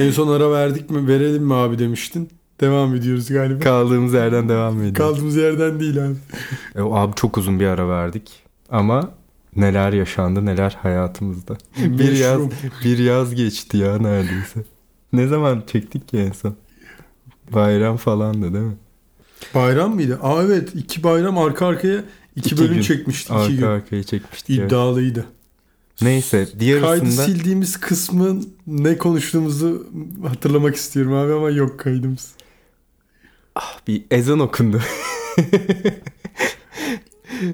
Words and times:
En 0.00 0.10
son 0.10 0.28
ara 0.28 0.50
verdik 0.50 0.90
mi 0.90 1.08
verelim 1.08 1.42
mi 1.42 1.54
abi 1.54 1.78
demiştin. 1.78 2.28
Devam 2.60 2.94
ediyoruz 2.94 3.28
galiba. 3.28 3.60
Kaldığımız 3.60 4.14
yerden 4.14 4.48
devam 4.48 4.76
ediyoruz. 4.78 4.98
Kaldığımız 4.98 5.36
yerden 5.36 5.80
değil 5.80 6.04
abi. 6.06 6.14
E, 6.76 6.80
abi 6.80 7.14
çok 7.16 7.38
uzun 7.38 7.60
bir 7.60 7.66
ara 7.66 7.88
verdik. 7.88 8.42
Ama 8.70 9.10
neler 9.56 9.92
yaşandı 9.92 10.46
neler 10.46 10.78
hayatımızda. 10.82 11.56
bir 11.78 12.12
yaz 12.12 12.40
bir 12.84 12.98
yaz 12.98 13.34
geçti 13.34 13.76
ya 13.76 13.98
neredeyse. 13.98 14.64
Ne 15.12 15.26
zaman 15.26 15.62
çektik 15.66 16.08
ki 16.08 16.18
en 16.18 16.32
son? 16.32 16.56
Bayram 17.52 17.96
falandı 17.96 18.54
değil 18.54 18.64
mi? 18.64 18.76
Bayram 19.54 19.94
mıydı? 19.94 20.18
Aa 20.22 20.42
evet 20.42 20.74
iki 20.74 21.02
bayram 21.02 21.38
arka 21.38 21.66
arkaya 21.66 22.04
iki, 22.36 22.48
iki 22.48 22.58
bölüm 22.58 22.74
gün. 22.74 22.82
çekmiştik. 22.82 23.30
Arka 23.32 23.44
iki 23.46 23.56
gün. 23.56 23.66
arkaya 23.66 24.02
çekmiştik. 24.02 24.58
İddialıydı. 24.58 25.18
Evet. 25.18 25.39
Neyse 26.02 26.48
diğer 26.58 26.80
Kaydı 26.80 27.10
sildiğimiz 27.10 27.80
kısmın 27.80 28.54
ne 28.66 28.98
konuştuğumuzu 28.98 29.86
hatırlamak 30.28 30.76
istiyorum 30.76 31.12
abi 31.14 31.32
ama 31.32 31.50
yok 31.50 31.80
kaydımız. 31.80 32.28
Ah 33.54 33.78
bir 33.88 34.04
ezan 34.10 34.38
okundu. 34.40 34.80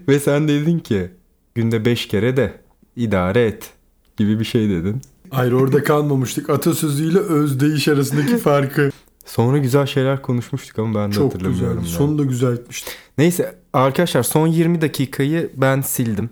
Ve 0.09 0.21
sen 0.21 0.49
dedin 0.49 0.79
ki 0.79 1.11
günde 1.55 1.85
beş 1.85 2.09
kere 2.09 2.37
de 2.37 2.61
idare 2.97 3.47
et 3.47 3.71
gibi 4.17 4.41
bir 4.41 4.45
şey 4.45 4.69
dedin. 4.71 5.03
Hayır 5.31 5.53
orada 5.53 5.85
kalmamıştık. 5.85 6.51
Atasözüyle 6.51 7.19
özdeyiş 7.19 7.89
arasındaki 7.89 8.37
farkı. 8.39 8.91
Sonra 9.27 9.59
güzel 9.59 9.87
şeyler 9.87 10.23
konuşmuştuk 10.23 10.79
ama 10.79 11.01
ben 11.01 11.11
de 11.11 11.15
Çok 11.15 11.35
hatırlamıyorum. 11.35 11.81
güzel. 11.83 11.99
Sonu 11.99 12.19
da 12.19 12.25
güzel 12.25 12.53
etmişti. 12.53 12.91
Neyse 13.19 13.59
arkadaşlar 13.73 14.23
son 14.23 14.47
20 14.47 14.81
dakikayı 14.81 15.51
ben 15.57 15.81
sildim. 15.81 16.31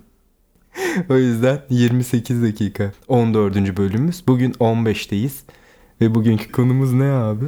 o 1.08 1.16
yüzden 1.16 1.62
28 1.70 2.42
dakika 2.42 2.92
14. 3.08 3.76
bölümümüz. 3.76 4.24
Bugün 4.26 4.52
15'teyiz. 4.52 5.32
Ve 6.00 6.14
bugünkü 6.14 6.52
konumuz 6.52 6.92
ne 6.92 7.04
abi? 7.04 7.44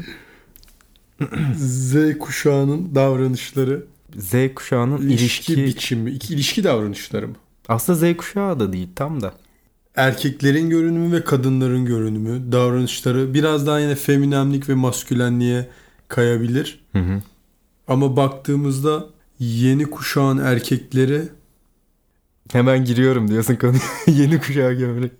Z 1.57 1.95
kuşağının 2.19 2.95
davranışları. 2.95 3.85
Z 4.16 4.33
kuşağının 4.55 4.99
ilişki, 4.99 5.52
ilişki 5.52 5.65
biçimi, 5.65 6.10
ilişki 6.10 6.65
davranışları 6.65 7.29
mı? 7.29 7.35
Aslında 7.68 7.99
Z 7.99 8.16
kuşağı 8.16 8.60
da 8.60 8.73
değil 8.73 8.88
tam 8.95 9.21
da. 9.21 9.35
Erkeklerin 9.96 10.71
görünümü 10.71 11.16
ve 11.16 11.24
kadınların 11.24 11.85
görünümü, 11.85 12.52
davranışları 12.52 13.35
biraz 13.35 13.66
daha 13.66 13.80
yine 13.80 13.95
feminemlik 13.95 14.68
ve 14.68 14.74
maskülenliğe 14.74 15.68
kayabilir. 16.09 16.80
Hı 16.93 16.99
hı. 16.99 17.23
Ama 17.88 18.16
baktığımızda 18.16 19.07
yeni 19.38 19.85
kuşağın 19.85 20.38
erkekleri 20.38 21.23
Hemen 22.52 22.85
giriyorum 22.85 23.29
diyorsun 23.29 23.57
konuya. 23.57 23.80
yeni 24.07 24.41
kuşağı 24.41 24.73
gömlek. 24.73 25.13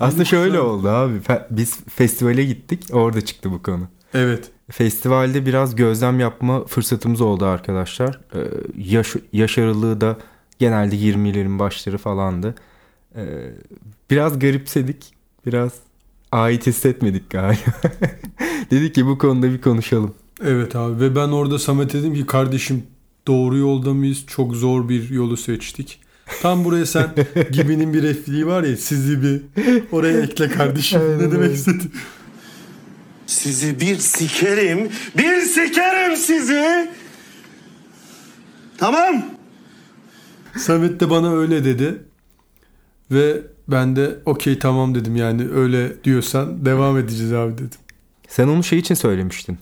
Aslında 0.00 0.24
şöyle 0.24 0.60
oldu 0.60 0.88
abi. 0.88 1.20
Biz 1.50 1.80
festivale 1.80 2.44
gittik. 2.44 2.84
Orada 2.92 3.20
çıktı 3.20 3.52
bu 3.52 3.62
konu. 3.62 3.88
Evet. 4.14 4.50
Festivalde 4.70 5.46
biraz 5.46 5.76
gözlem 5.76 6.20
yapma 6.20 6.64
fırsatımız 6.64 7.20
oldu 7.20 7.44
arkadaşlar. 7.44 8.20
Ee, 8.34 8.38
yaş, 8.76 9.14
yaş 9.32 9.58
aralığı 9.58 10.00
da 10.00 10.18
genelde 10.58 10.96
20'lerin 10.96 11.58
başları 11.58 11.98
falandı. 11.98 12.54
Ee, 13.16 13.50
biraz 14.10 14.38
garipsedik. 14.38 15.14
Biraz 15.46 15.72
ait 16.32 16.66
hissetmedik 16.66 17.30
galiba. 17.30 17.60
Dedik 18.70 18.94
ki 18.94 19.06
bu 19.06 19.18
konuda 19.18 19.50
bir 19.50 19.60
konuşalım. 19.60 20.14
Evet 20.44 20.76
abi 20.76 21.00
ve 21.00 21.16
ben 21.16 21.28
orada 21.28 21.58
Samet 21.58 21.92
dedim 21.92 22.14
ki 22.14 22.26
kardeşim 22.26 22.82
doğru 23.26 23.58
yolda 23.58 23.94
mıyız? 23.94 24.24
Çok 24.26 24.56
zor 24.56 24.88
bir 24.88 25.10
yolu 25.10 25.36
seçtik. 25.36 26.00
Tam 26.42 26.64
buraya 26.64 26.86
sen 26.86 27.10
gibinin 27.52 27.94
bir 27.94 28.02
repliği 28.02 28.46
var 28.46 28.62
ya 28.62 28.76
sizi 28.76 29.22
bir 29.22 29.42
oraya 29.92 30.20
ekle 30.20 30.48
kardeşim. 30.48 31.00
ne 31.18 31.32
demek 31.32 31.54
istedin? 31.54 31.92
Sizi 33.26 33.80
bir 33.80 33.96
sikerim, 33.98 34.90
bir 35.18 35.40
sikerim 35.40 36.16
sizi. 36.16 36.90
Tamam. 38.78 39.24
Samet 40.58 41.00
de 41.00 41.10
bana 41.10 41.34
öyle 41.34 41.64
dedi. 41.64 42.02
Ve 43.10 43.42
ben 43.68 43.96
de 43.96 44.18
okey 44.26 44.58
tamam 44.58 44.94
dedim 44.94 45.16
yani 45.16 45.48
öyle 45.54 46.04
diyorsan 46.04 46.64
devam 46.66 46.98
edeceğiz 46.98 47.32
abi 47.32 47.52
dedim. 47.54 47.78
Sen 48.28 48.48
onu 48.48 48.64
şey 48.64 48.78
için 48.78 48.94
söylemiştin. 48.94 49.58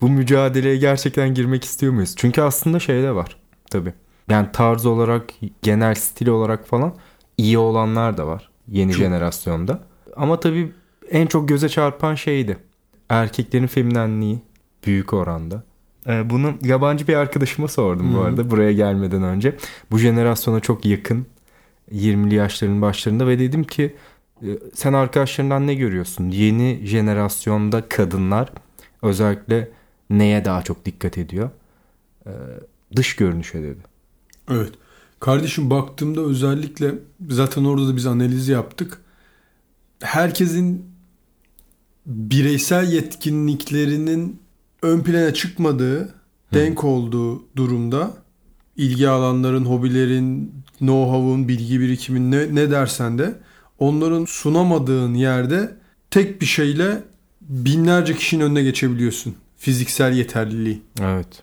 Bu 0.00 0.08
mücadeleye 0.08 0.76
gerçekten 0.76 1.34
girmek 1.34 1.64
istiyor 1.64 1.92
muyuz? 1.92 2.14
Çünkü 2.16 2.40
aslında 2.40 2.80
şey 2.80 3.02
de 3.02 3.14
var 3.14 3.36
tabii. 3.70 3.92
Yani 4.32 4.48
tarz 4.52 4.86
olarak, 4.86 5.30
genel 5.62 5.94
stil 5.94 6.28
olarak 6.28 6.66
falan 6.66 6.94
iyi 7.38 7.58
olanlar 7.58 8.16
da 8.16 8.26
var 8.26 8.50
yeni 8.68 8.92
Çok. 8.92 9.02
jenerasyonda. 9.02 9.80
Ama 10.16 10.40
tabii 10.40 10.72
en 11.10 11.26
çok 11.26 11.48
göze 11.48 11.68
çarpan 11.68 12.14
şeydi. 12.14 12.56
Erkeklerin 13.08 13.66
feminenliği 13.66 14.38
büyük 14.86 15.12
oranda. 15.12 15.62
Ee, 16.06 16.30
bunu 16.30 16.54
yabancı 16.62 17.08
bir 17.08 17.14
arkadaşıma 17.14 17.68
sordum 17.68 18.08
hmm. 18.08 18.16
bu 18.16 18.20
arada 18.20 18.50
buraya 18.50 18.72
gelmeden 18.72 19.22
önce. 19.22 19.56
Bu 19.90 19.98
jenerasyona 19.98 20.60
çok 20.60 20.84
yakın 20.84 21.26
20'li 21.92 22.34
yaşların 22.34 22.82
başlarında 22.82 23.26
ve 23.26 23.38
dedim 23.38 23.64
ki 23.64 23.96
e, 24.42 24.48
sen 24.74 24.92
arkadaşlarından 24.92 25.66
ne 25.66 25.74
görüyorsun? 25.74 26.28
Yeni 26.28 26.80
jenerasyonda 26.84 27.88
kadınlar 27.88 28.52
özellikle 29.02 29.68
neye 30.10 30.44
daha 30.44 30.62
çok 30.62 30.84
dikkat 30.84 31.18
ediyor? 31.18 31.50
Ee, 32.26 32.30
dış 32.96 33.16
görünüşe 33.16 33.62
dedi. 33.62 33.91
Evet. 34.56 34.72
Kardeşim 35.20 35.70
baktığımda 35.70 36.20
özellikle 36.20 36.94
zaten 37.28 37.64
orada 37.64 37.88
da 37.88 37.96
biz 37.96 38.06
analiz 38.06 38.48
yaptık. 38.48 38.98
Herkesin 40.00 40.84
bireysel 42.06 42.92
yetkinliklerinin 42.92 44.40
ön 44.82 45.00
plana 45.00 45.34
çıkmadığı, 45.34 46.00
Hı. 46.00 46.12
denk 46.52 46.84
olduğu 46.84 47.44
durumda 47.56 48.10
ilgi 48.76 49.08
alanların, 49.08 49.64
hobilerin, 49.64 50.54
know-how'un, 50.80 51.48
bilgi 51.48 51.80
birikimin 51.80 52.30
ne, 52.30 52.54
ne 52.54 52.70
dersen 52.70 53.18
de 53.18 53.34
onların 53.78 54.24
sunamadığın 54.24 55.14
yerde 55.14 55.76
tek 56.10 56.40
bir 56.40 56.46
şeyle 56.46 57.02
binlerce 57.40 58.16
kişinin 58.16 58.44
önüne 58.44 58.62
geçebiliyorsun. 58.62 59.34
Fiziksel 59.56 60.12
yeterliliği. 60.12 60.82
Evet. 61.00 61.42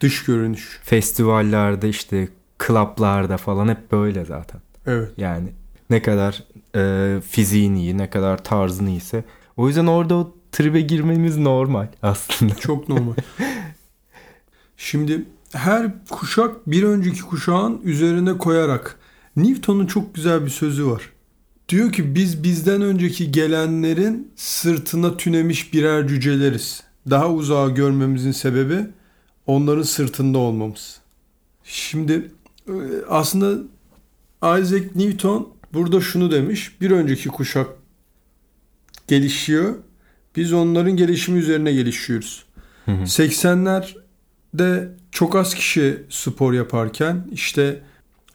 Dış 0.00 0.24
görünüş. 0.24 0.80
Festivallerde 0.84 1.88
işte 1.88 2.28
klaplarda 2.66 3.36
falan 3.36 3.68
hep 3.68 3.92
böyle 3.92 4.24
zaten. 4.24 4.60
Evet. 4.86 5.10
Yani 5.16 5.48
ne 5.90 6.02
kadar 6.02 6.44
e, 6.76 7.20
fiziğin 7.20 7.74
iyi, 7.74 7.98
ne 7.98 8.10
kadar 8.10 8.44
tarzın 8.44 8.86
iyiyse. 8.86 9.24
O 9.56 9.68
yüzden 9.68 9.86
orada 9.86 10.14
o 10.14 10.34
tribe 10.52 10.80
girmemiz 10.80 11.38
normal 11.38 11.86
aslında. 12.02 12.54
Çok 12.54 12.88
normal. 12.88 13.14
Şimdi 14.76 15.24
her 15.52 15.90
kuşak 16.10 16.66
bir 16.66 16.82
önceki 16.82 17.22
kuşağın 17.22 17.80
üzerine 17.84 18.38
koyarak 18.38 18.98
Newton'un 19.36 19.86
çok 19.86 20.14
güzel 20.14 20.44
bir 20.44 20.50
sözü 20.50 20.86
var. 20.86 21.02
Diyor 21.68 21.92
ki 21.92 22.14
biz 22.14 22.44
bizden 22.44 22.82
önceki 22.82 23.32
gelenlerin 23.32 24.32
sırtına 24.36 25.16
tünemiş 25.16 25.72
birer 25.72 26.08
cüceleriz. 26.08 26.82
Daha 27.10 27.30
uzağa 27.30 27.68
görmemizin 27.68 28.32
sebebi 28.32 28.86
onların 29.46 29.82
sırtında 29.82 30.38
olmamız. 30.38 31.00
Şimdi 31.64 32.30
aslında 33.08 33.62
Isaac 34.42 34.84
Newton 34.94 35.48
burada 35.72 36.00
şunu 36.00 36.30
demiş. 36.30 36.80
Bir 36.80 36.90
önceki 36.90 37.28
kuşak 37.28 37.66
gelişiyor. 39.08 39.74
Biz 40.36 40.52
onların 40.52 40.96
gelişimi 40.96 41.38
üzerine 41.38 41.72
gelişiyoruz. 41.72 42.44
Hı 42.84 42.92
hı. 42.92 43.02
80'lerde 43.02 44.88
çok 45.10 45.36
az 45.36 45.54
kişi 45.54 46.02
spor 46.10 46.52
yaparken 46.52 47.28
işte 47.32 47.82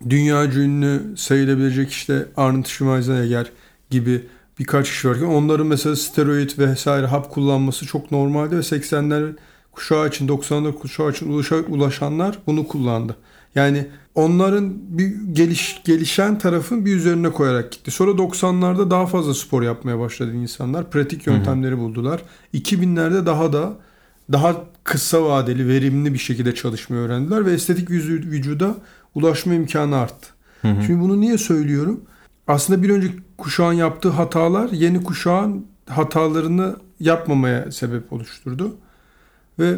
dünya 0.10 0.46
ünlü 0.46 1.18
sayılabilecek 1.18 1.90
işte 1.90 2.26
Arnold 2.38 2.66
Schwarzenegger 2.66 3.52
gibi 3.90 4.24
birkaç 4.60 4.90
kişi 4.90 5.10
varken 5.10 5.26
onların 5.26 5.68
mesela 5.68 5.96
steroid 5.96 6.50
vesaire 6.58 7.06
hap 7.06 7.32
kullanması 7.32 7.86
çok 7.86 8.12
normaldi 8.12 8.56
ve 8.56 8.60
80'ler 8.60 9.36
kuşağı 9.72 10.07
için 10.07 10.28
90'lar 10.28 10.74
kuşağı 10.74 11.12
için 11.12 11.44
ulaşanlar 11.69 12.40
bunu 12.48 12.68
kullandı. 12.68 13.16
Yani 13.56 13.88
onların 14.18 14.74
bir 14.98 15.16
geliş, 15.31 15.81
gelişen 15.86 16.38
tarafın 16.38 16.86
bir 16.86 16.96
üzerine 16.96 17.30
koyarak 17.30 17.72
gitti. 17.72 17.92
Sonra 17.92 18.12
90'larda 18.12 18.92
daha 18.92 19.06
fazla 19.06 19.34
spor 19.34 19.64
yapmaya 19.64 20.00
başladı 20.00 20.34
insanlar. 20.34 20.92
Pratik 20.92 21.28
yöntemleri 21.28 21.72
hı 21.72 21.75
hı. 21.75 21.80
buldular. 21.80 22.22
2000'lerde 22.54 23.25
daha 23.25 23.54
da 23.54 23.74
daha 24.31 24.56
kısa 24.84 25.24
vadeli, 25.24 25.68
verimli 25.68 26.14
bir 26.14 26.18
şekilde 26.18 26.56
çalışmayı 26.56 27.02
öğrendiler 27.02 27.46
ve 27.46 27.54
estetik 27.54 27.90
vücuda 27.90 28.75
ulaşma 29.16 29.54
imkanı 29.54 29.98
arttı. 29.98 30.28
Hı 30.62 30.68
hı. 30.68 30.84
Şimdi 30.84 31.02
bunu 31.02 31.22
niye 31.22 31.38
söylüyorum? 31.38 32.02
Aslında 32.48 32.84
bir 32.84 32.90
önceki 32.90 33.16
kuşağın 33.38 33.74
yaptığı 33.74 34.10
hatalar 34.10 34.70
yeni 34.70 35.04
kuşağın 35.04 35.66
hatalarını 35.90 36.75
yapmamaya 37.00 37.72
sebep 37.72 38.13
oluşturdu. 38.13 38.75
Ve 39.60 39.75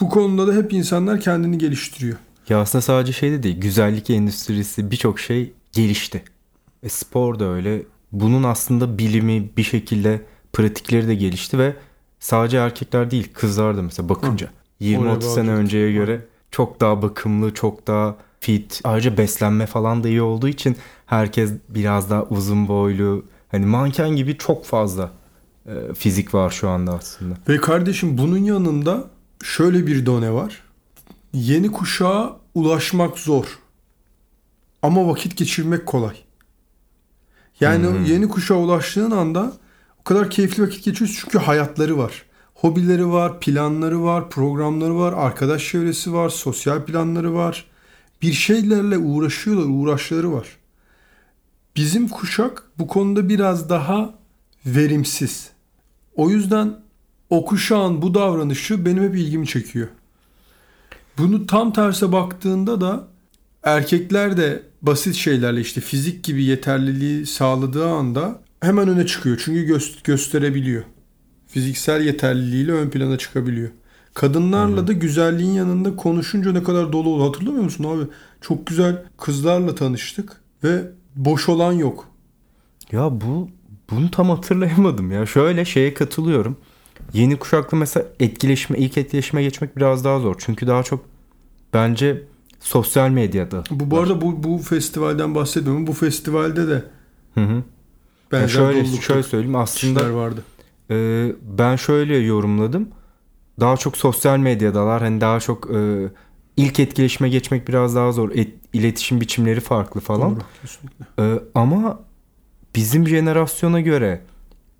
bu 0.00 0.08
konuda 0.08 0.46
da 0.46 0.52
hep 0.52 0.72
insanlar 0.72 1.20
kendini 1.20 1.58
geliştiriyor. 1.58 2.16
Ya 2.52 2.60
aslında 2.60 2.82
sadece 2.82 3.12
şey 3.12 3.30
de 3.30 3.42
değil. 3.42 3.60
Güzellik 3.60 4.10
endüstrisi 4.10 4.90
birçok 4.90 5.20
şey 5.20 5.52
gelişti. 5.72 6.22
E, 6.82 6.88
spor 6.88 7.38
da 7.38 7.44
öyle. 7.44 7.82
Bunun 8.12 8.42
aslında 8.42 8.98
bilimi 8.98 9.50
bir 9.56 9.62
şekilde 9.62 10.20
pratikleri 10.52 11.08
de 11.08 11.14
gelişti 11.14 11.58
ve 11.58 11.76
sadece 12.20 12.56
erkekler 12.56 13.10
değil 13.10 13.28
kızlar 13.34 13.76
da 13.76 13.82
mesela 13.82 14.08
bakınca 14.08 14.50
20-30 14.80 14.98
Oraya 14.98 15.20
sene 15.20 15.50
önceye 15.50 15.92
göre 15.92 16.26
çok 16.50 16.80
daha 16.80 17.02
bakımlı, 17.02 17.54
çok 17.54 17.86
daha 17.86 18.16
fit. 18.40 18.80
Ayrıca 18.84 19.16
beslenme 19.16 19.66
falan 19.66 20.04
da 20.04 20.08
iyi 20.08 20.22
olduğu 20.22 20.48
için 20.48 20.76
herkes 21.06 21.52
biraz 21.68 22.10
daha 22.10 22.24
uzun 22.24 22.68
boylu. 22.68 23.24
Hani 23.48 23.66
manken 23.66 24.10
gibi 24.10 24.38
çok 24.38 24.64
fazla 24.64 25.10
e, 25.66 25.94
fizik 25.94 26.34
var 26.34 26.50
şu 26.50 26.68
anda 26.68 26.92
aslında. 26.92 27.34
Ve 27.48 27.56
kardeşim 27.56 28.18
bunun 28.18 28.38
yanında 28.38 29.04
şöyle 29.42 29.86
bir 29.86 30.06
done 30.06 30.32
var. 30.32 30.62
Yeni 31.32 31.72
kuşağa 31.72 32.41
ulaşmak 32.54 33.18
zor. 33.18 33.58
Ama 34.82 35.08
vakit 35.08 35.36
geçirmek 35.36 35.86
kolay. 35.86 36.16
Yani 37.60 37.86
Hmm. 37.86 38.04
yeni 38.04 38.28
kuşağa 38.28 38.54
ulaştığın 38.54 39.10
anda 39.10 39.52
o 40.00 40.04
kadar 40.04 40.30
keyifli 40.30 40.62
vakit 40.62 40.84
geçiyorsun 40.84 41.18
çünkü 41.20 41.38
hayatları 41.38 41.98
var. 41.98 42.22
Hobileri 42.54 43.08
var, 43.08 43.40
planları 43.40 44.02
var, 44.02 44.30
programları 44.30 44.98
var, 44.98 45.12
arkadaş 45.12 45.68
çevresi 45.68 46.12
var, 46.12 46.28
sosyal 46.28 46.84
planları 46.84 47.34
var. 47.34 47.66
Bir 48.22 48.32
şeylerle 48.32 48.98
uğraşıyorlar, 48.98 49.66
uğraşları 49.68 50.32
var. 50.32 50.46
Bizim 51.76 52.08
kuşak 52.08 52.62
bu 52.78 52.86
konuda 52.86 53.28
biraz 53.28 53.68
daha 53.70 54.14
verimsiz. 54.66 55.50
O 56.16 56.30
yüzden 56.30 56.80
o 57.30 57.44
kuşağın 57.44 58.02
bu 58.02 58.14
davranışı 58.14 58.86
benim 58.86 59.02
hep 59.04 59.16
ilgimi 59.16 59.46
çekiyor. 59.46 59.88
Bunu 61.18 61.46
tam 61.46 61.72
terse 61.72 62.12
baktığında 62.12 62.80
da 62.80 63.08
erkekler 63.62 64.36
de 64.36 64.62
basit 64.82 65.14
şeylerle 65.14 65.60
işte 65.60 65.80
fizik 65.80 66.24
gibi 66.24 66.44
yeterliliği 66.44 67.26
sağladığı 67.26 67.88
anda 67.88 68.40
hemen 68.60 68.88
öne 68.88 69.06
çıkıyor. 69.06 69.42
Çünkü 69.44 69.72
gö- 69.74 70.04
gösterebiliyor. 70.04 70.84
Fiziksel 71.46 72.04
yeterliliğiyle 72.04 72.72
ön 72.72 72.90
plana 72.90 73.18
çıkabiliyor. 73.18 73.70
Kadınlarla 74.14 74.86
da 74.86 74.92
güzelliğin 74.92 75.52
yanında 75.52 75.96
konuşunca 75.96 76.52
ne 76.52 76.62
kadar 76.62 76.92
dolu 76.92 77.08
oldu. 77.08 77.28
Hatırlamıyor 77.28 77.64
musun 77.64 77.84
abi? 77.84 78.04
Çok 78.40 78.66
güzel 78.66 79.02
kızlarla 79.18 79.74
tanıştık 79.74 80.40
ve 80.64 80.82
boş 81.16 81.48
olan 81.48 81.72
yok. 81.72 82.08
Ya 82.92 83.20
bu 83.20 83.48
bunu 83.90 84.10
tam 84.10 84.30
hatırlayamadım 84.30 85.10
ya. 85.10 85.26
Şöyle 85.26 85.64
şeye 85.64 85.94
katılıyorum. 85.94 86.56
Yeni 87.12 87.36
kuşakla 87.36 87.78
mesela 87.78 88.06
etkileşme, 88.20 88.78
ilk 88.78 88.98
etkileşime 88.98 89.42
geçmek 89.42 89.76
biraz 89.76 90.04
daha 90.04 90.18
zor. 90.18 90.34
Çünkü 90.38 90.66
daha 90.66 90.82
çok 90.82 91.04
bence 91.74 92.22
sosyal 92.60 93.10
medyada. 93.10 93.64
Bu 93.70 93.90
bu 93.90 93.98
arada 93.98 94.20
bu, 94.20 94.42
bu 94.42 94.58
festivalden 94.58 95.34
bahsetmiyorum. 95.34 95.86
Bu 95.86 95.92
festivalde 95.92 96.68
de 96.68 96.84
Hı 97.34 97.40
hı. 97.40 97.62
Ya 98.32 98.48
şöyle 98.48 98.84
şöyle 98.84 99.22
söyleyeyim 99.22 99.56
aslında 99.56 100.14
vardı. 100.14 100.42
e, 100.90 101.28
ben 101.42 101.76
şöyle 101.76 102.16
yorumladım. 102.16 102.88
Daha 103.60 103.76
çok 103.76 103.96
sosyal 103.96 104.38
medyadalar. 104.38 105.02
Hani 105.02 105.20
daha 105.20 105.40
çok 105.40 105.70
e, 105.74 106.08
ilk 106.56 106.80
etkileşime 106.80 107.28
geçmek 107.28 107.68
biraz 107.68 107.96
daha 107.96 108.12
zor. 108.12 108.30
Et, 108.34 108.54
iletişim 108.72 109.20
biçimleri 109.20 109.60
farklı 109.60 110.00
falan. 110.00 110.30
Doğru, 110.36 110.40
kesinlikle. 110.62 111.04
Ee, 111.18 111.38
ama 111.54 112.00
bizim 112.76 113.08
jenerasyona 113.08 113.80
göre 113.80 114.20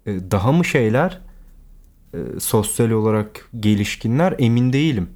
e, 0.07 0.31
daha 0.31 0.53
mı 0.53 0.65
şeyler 0.65 1.21
e, 2.15 2.41
sosyal 2.41 2.91
olarak 2.91 3.49
gelişkinler 3.61 4.35
emin 4.39 4.73
değilim. 4.73 5.09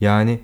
Yani 0.00 0.40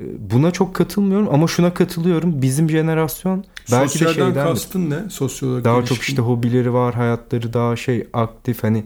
e, 0.00 0.02
buna 0.30 0.50
çok 0.50 0.74
katılmıyorum 0.74 1.28
ama 1.32 1.46
şuna 1.46 1.74
katılıyorum. 1.74 2.42
Bizim 2.42 2.70
jenerasyon 2.70 3.44
belki 3.72 4.00
de 4.00 4.04
Sosyalden 4.04 4.14
şeyden 4.14 4.46
kastın 4.46 4.90
ne? 4.90 5.10
Sosyal 5.10 5.48
olarak 5.48 5.64
daha 5.64 5.76
gelişkin. 5.76 5.94
çok 5.94 6.04
işte 6.04 6.22
hobileri 6.22 6.72
var, 6.72 6.94
hayatları 6.94 7.52
daha 7.52 7.76
şey 7.76 8.08
aktif 8.12 8.62
hani 8.64 8.84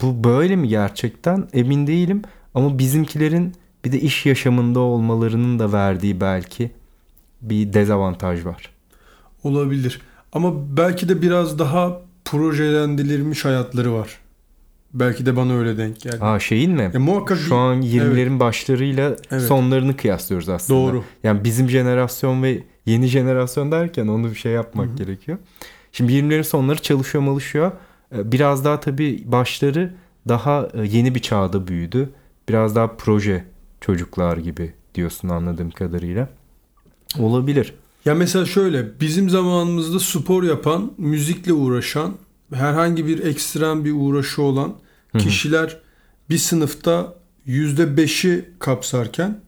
bu 0.00 0.24
böyle 0.24 0.56
mi 0.56 0.68
gerçekten 0.68 1.48
emin 1.52 1.86
değilim 1.86 2.22
ama 2.54 2.78
bizimkilerin 2.78 3.54
bir 3.84 3.92
de 3.92 4.00
iş 4.00 4.26
yaşamında 4.26 4.80
olmalarının 4.80 5.58
da 5.58 5.72
verdiği 5.72 6.20
belki 6.20 6.70
bir 7.42 7.72
dezavantaj 7.72 8.44
var. 8.44 8.70
olabilir. 9.44 10.00
Ama 10.32 10.76
belki 10.76 11.08
de 11.08 11.22
biraz 11.22 11.58
daha 11.58 12.00
projelendirilmiş 12.24 13.44
hayatları 13.44 13.92
var. 13.94 14.19
Belki 14.94 15.26
de 15.26 15.36
bana 15.36 15.52
öyle 15.54 15.78
denk 15.78 16.00
geldi. 16.00 16.18
Aa 16.20 16.38
şeyin 16.38 16.70
mi? 16.72 16.90
Ya 16.94 17.00
muhakkak 17.00 17.38
bir- 17.38 17.42
Şu 17.42 17.56
an 17.56 17.82
20'lerin 17.82 18.40
başlarıyla 18.40 19.16
Evet. 19.30 19.42
sonlarını 19.42 19.96
kıyaslıyoruz 19.96 20.48
aslında. 20.48 20.80
Doğru. 20.80 21.04
Yani 21.24 21.44
bizim 21.44 21.70
jenerasyon 21.70 22.42
ve 22.42 22.62
yeni 22.86 23.06
jenerasyon 23.06 23.72
derken 23.72 24.06
onu 24.08 24.30
bir 24.30 24.34
şey 24.34 24.52
yapmak 24.52 24.98
gerekiyor. 24.98 25.38
Şimdi 25.92 26.12
20'lerin 26.12 26.42
sonları 26.44 26.82
çalışıyor 26.82 27.24
malışıyor. 27.24 27.72
Ee, 28.16 28.32
Biraz 28.32 28.64
daha 28.64 28.80
tabii 28.80 29.22
başları 29.26 29.94
daha 30.28 30.68
e, 30.74 30.86
yeni 30.86 31.14
bir 31.14 31.20
çağda 31.20 31.66
büyüdü. 31.68 32.10
Biraz 32.48 32.76
daha 32.76 32.96
proje 32.96 33.44
çocuklar 33.80 34.36
gibi 34.36 34.72
diyorsun 34.94 35.28
anladığım 35.28 35.70
kadarıyla. 35.70 36.28
Olabilir. 37.18 37.74
Ya 38.04 38.14
mesela 38.14 38.46
şöyle 38.46 39.00
bizim 39.00 39.30
zamanımızda 39.30 39.98
spor 40.00 40.42
yapan, 40.42 40.92
müzikle 40.98 41.52
uğraşan, 41.52 42.12
herhangi 42.54 43.06
bir 43.06 43.24
ekstrem 43.24 43.84
bir 43.84 43.92
uğraşı 43.92 44.42
olan 44.42 44.74
kişiler 45.18 45.76
bir 46.30 46.38
sınıfta 46.38 47.14
%5'i 47.46 48.44
kapsarken 48.58 49.40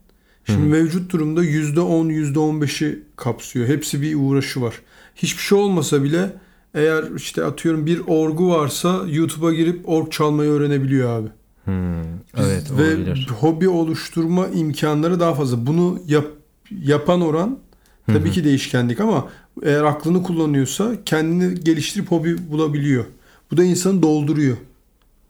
şimdi 0.46 0.66
mevcut 0.66 1.12
durumda 1.12 1.44
%10, 1.44 2.10
%15'i 2.12 3.02
kapsıyor. 3.16 3.69
Hepsi 3.69 4.02
bir 4.02 4.14
uğraşı 4.14 4.62
var. 4.62 4.75
Hiçbir 5.16 5.43
şey 5.43 5.58
olmasa 5.58 6.02
bile 6.04 6.31
eğer 6.75 7.04
işte 7.16 7.44
atıyorum 7.44 7.87
bir 7.87 8.00
orgu 8.06 8.49
varsa 8.50 9.00
YouTube'a 9.08 9.52
girip 9.52 9.88
org 9.88 10.10
çalmayı 10.12 10.50
öğrenebiliyor 10.50 11.10
abi. 11.20 11.28
Hmm, 11.64 12.02
Biz- 12.02 12.46
evet 12.46 12.70
ve 12.78 12.88
olabilir. 12.96 13.28
hobi 13.40 13.69
oluşturma 13.69 14.46
imkanları 14.49 15.20
daha 15.20 15.34
fazla. 15.34 15.66
Bunu 15.66 16.00
yap, 16.06 16.26
yapan 16.70 17.20
oran 17.20 17.58
tabii 18.06 18.31
ki 18.31 18.44
değişkenlik 18.44 19.00
ama 19.00 19.28
eğer 19.62 19.82
aklını 19.84 20.22
kullanıyorsa 20.22 20.93
kendini 21.04 21.60
geliştirip 21.60 22.10
hobi 22.10 22.50
bulabiliyor. 22.50 23.04
Bu 23.50 23.56
da 23.56 23.64
insanı 23.64 24.02
dolduruyor. 24.02 24.56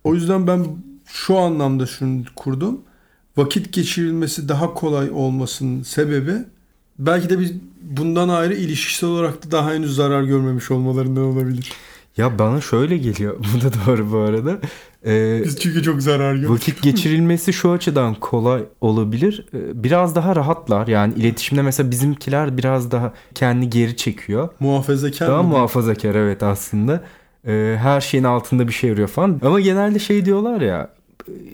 O 0.04 0.14
yüzden 0.14 0.46
ben 0.46 0.66
şu 1.06 1.38
anlamda 1.38 1.86
şunu 1.86 2.22
kurdum. 2.36 2.80
Vakit 3.36 3.72
geçirilmesi 3.72 4.48
daha 4.48 4.74
kolay 4.74 5.10
olmasının 5.10 5.82
sebebi 5.82 6.34
belki 6.98 7.30
de 7.30 7.38
biz 7.38 7.52
bundan 7.82 8.28
ayrı 8.28 8.54
ilişkisel 8.54 9.10
olarak 9.10 9.46
da 9.46 9.50
daha 9.50 9.72
henüz 9.72 9.94
zarar 9.94 10.22
görmemiş 10.22 10.70
olmalarından 10.70 11.24
olabilir. 11.24 11.72
Ya 12.16 12.38
bana 12.38 12.60
şöyle 12.60 12.96
geliyor. 12.96 13.36
Bu 13.54 13.60
da 13.60 13.70
doğru 13.86 14.12
bu 14.12 14.18
arada. 14.18 14.58
Ee, 15.06 15.42
Biz 15.44 15.60
çünkü 15.60 15.82
çok 15.82 16.02
zarar 16.02 16.34
gördük. 16.34 16.50
Vakit 16.50 16.82
geçirilmesi 16.82 17.52
şu 17.52 17.70
açıdan 17.70 18.14
kolay 18.14 18.64
olabilir. 18.81 19.46
Ee, 19.54 19.82
Biraz 19.84 20.14
daha 20.14 20.36
rahatlar. 20.36 20.86
Yani 20.86 21.14
iletişimde 21.14 21.62
mesela 21.62 21.90
bizimkiler 21.90 22.58
biraz 22.58 22.90
daha 22.90 23.12
kendi 23.34 23.70
geri 23.70 23.96
çekiyor. 23.96 24.48
Muhafazakar 24.60 25.28
Daha 25.28 25.42
mı? 25.42 25.48
muhafazakar 25.48 26.14
evet 26.14 26.42
aslında. 26.42 27.04
Ee, 27.46 27.76
Her 27.82 28.00
şeyin 28.00 28.24
altında 28.24 28.69
bir 28.69 28.72
şey 28.72 28.90
arıyor 28.90 29.08
falan. 29.08 29.40
Ama 29.44 29.60
genelde 29.60 29.98
şey 29.98 30.24
diyorlar 30.24 30.60
ya 30.60 30.88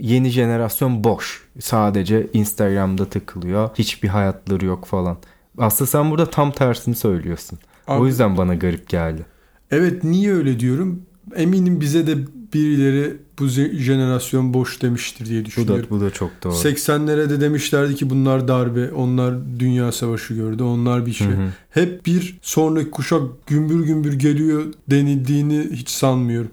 yeni 0.01 0.31
jenerasyon 0.31 1.05
boş. 1.05 1.45
Sadece 1.61 2.27
Instagram'da 2.33 3.05
takılıyor. 3.05 3.71
Hiçbir 3.75 4.09
hayatları 4.09 4.67
yok 4.67 4.87
falan. 4.87 5.17
Aslında 5.59 5.91
sen 5.91 6.11
burada 6.11 6.31
tam 6.31 6.53
tersini 6.53 6.95
söylüyorsun. 6.95 7.59
Abi- 7.89 8.03
O 8.03 8.07
yüzden 8.07 8.37
bana 8.37 8.55
garip 8.55 8.89
geldi. 8.89 9.23
Evet 9.71 10.05
niye 10.05 10.33
öyle 10.35 10.61
diyorum? 10.61 11.03
Eminim 11.37 11.81
bize 11.81 12.07
de 12.07 12.17
birileri 12.55 13.17
bu 13.39 13.49
jenerasyon 13.49 14.55
boş 14.55 14.83
demiştir 14.83 15.27
diye 15.27 15.41
Bu 15.43 15.45
düşünüyorum. 15.47 15.85
da, 15.87 15.91
bu 15.91 16.01
da 16.01 16.11
çok 16.11 16.31
doğru. 16.45 16.53
80'lere 16.53 17.31
de 17.31 17.41
demişlerdi 17.41 17.95
ki 17.95 18.11
bunlar 18.11 18.49
darbe, 18.49 18.93
onlar 18.93 19.35
dünya 19.59 19.93
savaşı 19.93 20.35
gördü, 20.35 20.63
onlar 20.63 21.07
bir 21.07 21.13
şey. 21.13 21.27
Hı 21.27 21.31
hı. 21.33 21.49
Hep 21.71 22.07
bir 22.07 22.39
sonraki 22.43 22.91
kuşak 22.91 23.47
gümbür 23.47 23.85
gümbür 23.85 24.13
geliyor 24.13 24.65
denildiğini 24.91 25.69
hiç 25.73 25.89
sanmıyorum. 25.89 26.51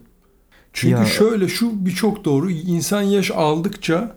Çünkü 0.74 0.96
Ya- 0.96 1.06
şöyle 1.06 1.48
şu 1.48 1.86
birçok 1.86 2.26
doğru 2.26 2.52
insan 2.52 3.02
yaş 3.02 3.32
aldıkça 3.32 4.16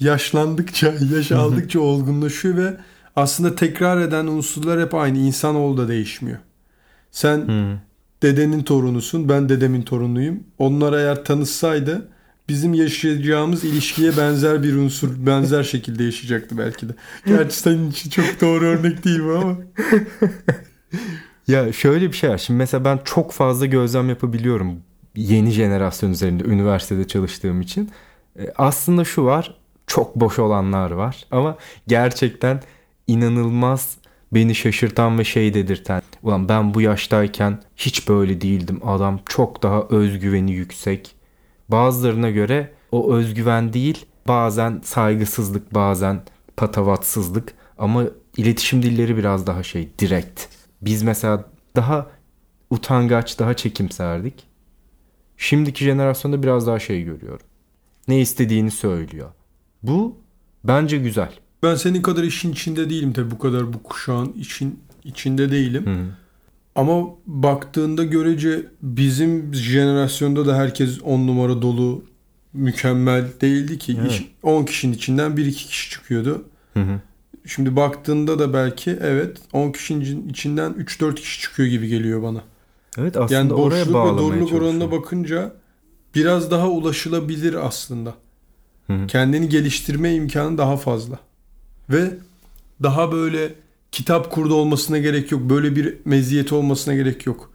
yaşlandıkça 0.00 0.94
yaş 1.16 1.32
aldıkça 1.32 1.80
olgunlaşıyor 1.80 2.56
ve 2.56 2.76
aslında 3.16 3.54
tekrar 3.54 4.00
eden 4.00 4.26
unsurlar 4.26 4.80
hep 4.80 4.94
aynı. 4.94 5.18
İnsanoğlu 5.18 5.76
da 5.76 5.88
değişmiyor. 5.88 6.38
Sen 7.10 7.38
Hı. 7.38 7.78
Dedenin 8.22 8.62
torunusun, 8.62 9.28
ben 9.28 9.48
dedemin 9.48 9.82
torunuyum. 9.82 10.40
Onlar 10.58 10.92
eğer 10.92 11.24
tanışsaydı 11.24 12.08
bizim 12.48 12.74
yaşayacağımız 12.74 13.64
ilişkiye 13.64 14.16
benzer 14.16 14.62
bir 14.62 14.74
unsur, 14.74 15.26
benzer 15.26 15.62
şekilde 15.62 16.04
yaşayacaktı 16.04 16.58
belki 16.58 16.88
de. 16.88 16.92
Gerçi 17.26 17.56
senin 17.56 17.90
için 17.90 18.10
çok 18.10 18.40
doğru 18.40 18.64
örnek 18.64 19.04
değil 19.04 19.20
bu 19.24 19.32
ama. 19.32 19.56
Ya 21.48 21.72
şöyle 21.72 22.08
bir 22.12 22.16
şey 22.16 22.30
var. 22.30 22.38
Şimdi 22.38 22.58
mesela 22.58 22.84
ben 22.84 23.00
çok 23.04 23.32
fazla 23.32 23.66
gözlem 23.66 24.08
yapabiliyorum 24.08 24.82
yeni 25.16 25.50
jenerasyon 25.50 26.10
üzerinde 26.10 26.44
üniversitede 26.44 27.06
çalıştığım 27.06 27.60
için. 27.60 27.90
E, 28.38 28.52
Aslında 28.56 29.04
şu 29.04 29.24
var. 29.24 29.54
Çok 29.86 30.16
boş 30.16 30.38
olanlar 30.38 30.90
var 30.90 31.26
ama 31.30 31.56
gerçekten 31.86 32.62
inanılmaz 33.06 33.96
beni 34.32 34.54
şaşırtan 34.54 35.18
ve 35.18 35.24
şey 35.24 35.54
dedirten. 35.54 36.02
Ulan 36.22 36.48
ben 36.48 36.74
bu 36.74 36.80
yaştayken 36.80 37.62
hiç 37.76 38.08
böyle 38.08 38.40
değildim. 38.40 38.80
Adam 38.84 39.20
çok 39.26 39.62
daha 39.62 39.82
özgüveni 39.82 40.52
yüksek. 40.52 41.14
Bazılarına 41.68 42.30
göre 42.30 42.72
o 42.92 43.14
özgüven 43.14 43.72
değil 43.72 44.06
bazen 44.28 44.80
saygısızlık 44.84 45.74
bazen 45.74 46.22
patavatsızlık 46.56 47.54
ama 47.78 48.04
iletişim 48.36 48.82
dilleri 48.82 49.16
biraz 49.16 49.46
daha 49.46 49.62
şey 49.62 49.88
direkt. 49.98 50.44
Biz 50.82 51.02
mesela 51.02 51.44
daha 51.76 52.06
utangaç 52.70 53.38
daha 53.38 53.54
çekimserdik. 53.54 54.34
Şimdiki 55.36 55.84
jenerasyonda 55.84 56.42
biraz 56.42 56.66
daha 56.66 56.78
şey 56.78 57.02
görüyorum. 57.02 57.46
Ne 58.08 58.20
istediğini 58.20 58.70
söylüyor. 58.70 59.28
Bu 59.82 60.16
bence 60.64 60.98
güzel. 60.98 61.32
Ben 61.62 61.74
senin 61.74 62.02
kadar 62.02 62.22
işin 62.22 62.52
içinde 62.52 62.90
değilim 62.90 63.12
tabii 63.12 63.30
bu 63.30 63.38
kadar 63.38 63.72
bu 63.72 63.82
kuşağın 63.82 64.32
için 64.32 64.80
içinde 65.04 65.50
değilim. 65.50 65.86
Hı. 65.86 66.04
Ama 66.74 67.06
baktığında 67.26 68.04
görece 68.04 68.66
bizim 68.82 69.54
jenerasyonda 69.54 70.46
da 70.46 70.56
herkes 70.56 71.02
on 71.02 71.26
numara 71.26 71.62
dolu 71.62 72.04
mükemmel 72.52 73.24
değildi 73.40 73.78
ki. 73.78 73.96
Evet. 74.00 74.10
İş- 74.12 74.32
10 74.42 74.64
kişinin 74.64 74.92
içinden 74.92 75.36
1-2 75.36 75.52
kişi 75.52 75.90
çıkıyordu. 75.90 76.44
Hı 76.74 76.80
hı. 76.80 77.00
Şimdi 77.46 77.76
baktığında 77.76 78.38
da 78.38 78.54
belki 78.54 78.98
evet 79.00 79.36
10 79.52 79.72
kişinin 79.72 80.28
içinden 80.28 80.72
3-4 80.72 81.14
kişi 81.14 81.40
çıkıyor 81.40 81.68
gibi 81.68 81.88
geliyor 81.88 82.22
bana. 82.22 82.40
Evet 82.98 83.16
aslında 83.16 83.34
Yani 83.34 83.52
oraya 83.52 83.86
ve 83.88 83.92
doluluk 83.92 84.52
oranına 84.52 84.90
bakınca 84.90 85.52
biraz 86.14 86.50
daha 86.50 86.68
ulaşılabilir 86.68 87.66
aslında. 87.66 88.14
Hı 88.86 88.92
hı. 88.92 89.06
Kendini 89.06 89.48
geliştirme 89.48 90.14
imkanı 90.14 90.58
daha 90.58 90.76
fazla. 90.76 91.18
Ve 91.90 92.10
daha 92.82 93.12
böyle 93.12 93.54
kitap 93.92 94.30
kurdu 94.30 94.54
olmasına 94.54 94.98
gerek 94.98 95.32
yok. 95.32 95.42
Böyle 95.42 95.76
bir 95.76 95.94
meziyeti 96.04 96.54
olmasına 96.54 96.94
gerek 96.94 97.26
yok. 97.26 97.50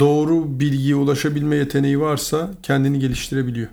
Doğru 0.00 0.60
bilgiye 0.60 0.94
ulaşabilme 0.94 1.56
yeteneği 1.56 2.00
varsa 2.00 2.50
kendini 2.62 2.98
geliştirebiliyor. 2.98 3.68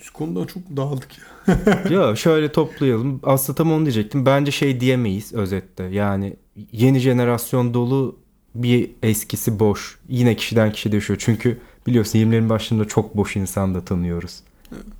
Biz 0.00 0.10
konuda 0.10 0.46
çok 0.46 0.62
dağıldık 0.76 1.08
ya. 1.18 1.58
ya 1.90 2.16
şöyle 2.16 2.52
toplayalım. 2.52 3.20
Aslında 3.22 3.56
tam 3.56 3.72
onu 3.72 3.84
diyecektim. 3.84 4.26
Bence 4.26 4.52
şey 4.52 4.80
diyemeyiz 4.80 5.32
özette. 5.32 5.84
Yani 5.84 6.36
yeni 6.72 6.98
jenerasyon 6.98 7.74
dolu 7.74 8.16
bir 8.54 8.90
eskisi 9.02 9.58
boş. 9.58 9.98
Yine 10.08 10.36
kişiden 10.36 10.72
kişi 10.72 10.92
değişiyor. 10.92 11.18
Çünkü 11.22 11.58
biliyorsun 11.86 12.18
20'lerin 12.18 12.48
başlarında 12.48 12.88
çok 12.88 13.16
boş 13.16 13.36
insan 13.36 13.74
da 13.74 13.84
tanıyoruz. 13.84 14.40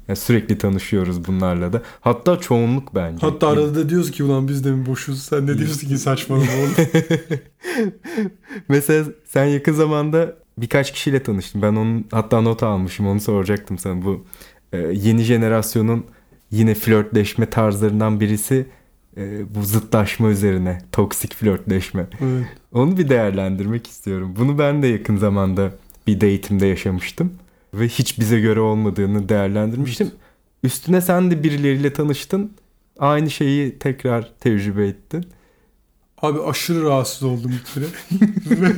Yani 0.08 0.16
sürekli 0.16 0.58
tanışıyoruz 0.58 1.24
bunlarla 1.26 1.72
da. 1.72 1.82
Hatta 2.00 2.40
çoğunluk 2.40 2.94
bence. 2.94 3.26
Hatta 3.26 3.48
arada 3.48 3.74
da 3.74 3.88
diyoruz 3.88 4.10
ki 4.10 4.24
ulan 4.24 4.48
biz 4.48 4.64
de 4.64 4.70
mi 4.70 4.86
boşuz? 4.86 5.22
Sen 5.22 5.46
ne 5.46 5.58
diyorsun 5.58 5.88
ki 5.88 5.98
saçmalama 5.98 6.52
oğlum? 6.52 6.74
Mesela 8.68 9.04
sen 9.24 9.44
yakın 9.44 9.72
zamanda 9.72 10.36
birkaç 10.58 10.92
kişiyle 10.92 11.22
tanıştın. 11.22 11.62
Ben 11.62 11.72
onun 11.72 12.06
hatta 12.10 12.40
not 12.40 12.62
almışım 12.62 13.06
onu 13.06 13.20
soracaktım 13.20 13.78
sana. 13.78 14.04
Bu 14.04 14.24
e, 14.72 14.78
yeni 14.78 15.22
jenerasyonun 15.22 16.04
yine 16.50 16.74
flörtleşme 16.74 17.46
tarzlarından 17.50 18.20
birisi 18.20 18.66
e, 19.16 19.54
bu 19.54 19.62
zıtlaşma 19.62 20.28
üzerine. 20.28 20.78
Toksik 20.92 21.34
flörtleşme. 21.34 22.06
evet. 22.20 22.46
Onu 22.72 22.96
bir 22.96 23.08
değerlendirmek 23.08 23.86
istiyorum. 23.86 24.34
Bunu 24.38 24.58
ben 24.58 24.82
de 24.82 24.86
yakın 24.86 25.16
zamanda 25.16 25.70
bir 26.06 26.14
date'imde 26.14 26.66
yaşamıştım. 26.66 27.32
Ve 27.74 27.88
hiç 27.88 28.18
bize 28.20 28.40
göre 28.40 28.60
olmadığını 28.60 29.28
değerlendirmiştim. 29.28 30.10
Üstüne 30.62 31.00
sen 31.00 31.30
de 31.30 31.42
birileriyle 31.42 31.92
tanıştın. 31.92 32.52
Aynı 32.98 33.30
şeyi 33.30 33.78
tekrar 33.78 34.32
tecrübe 34.40 34.86
ettin. 34.86 35.26
Abi 36.22 36.42
aşırı 36.42 36.82
rahatsız 36.84 37.22
oldum 37.22 37.52
bir 37.52 37.64
kere. 37.74 37.86
Ve 38.62 38.72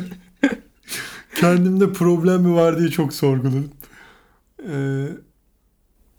kendimde 1.35 1.93
problem 1.93 2.43
mi 2.43 2.55
var 2.55 2.79
diye 2.79 2.89
çok 2.89 3.13
sorguladım. 3.13 3.69
Ee, 4.71 5.07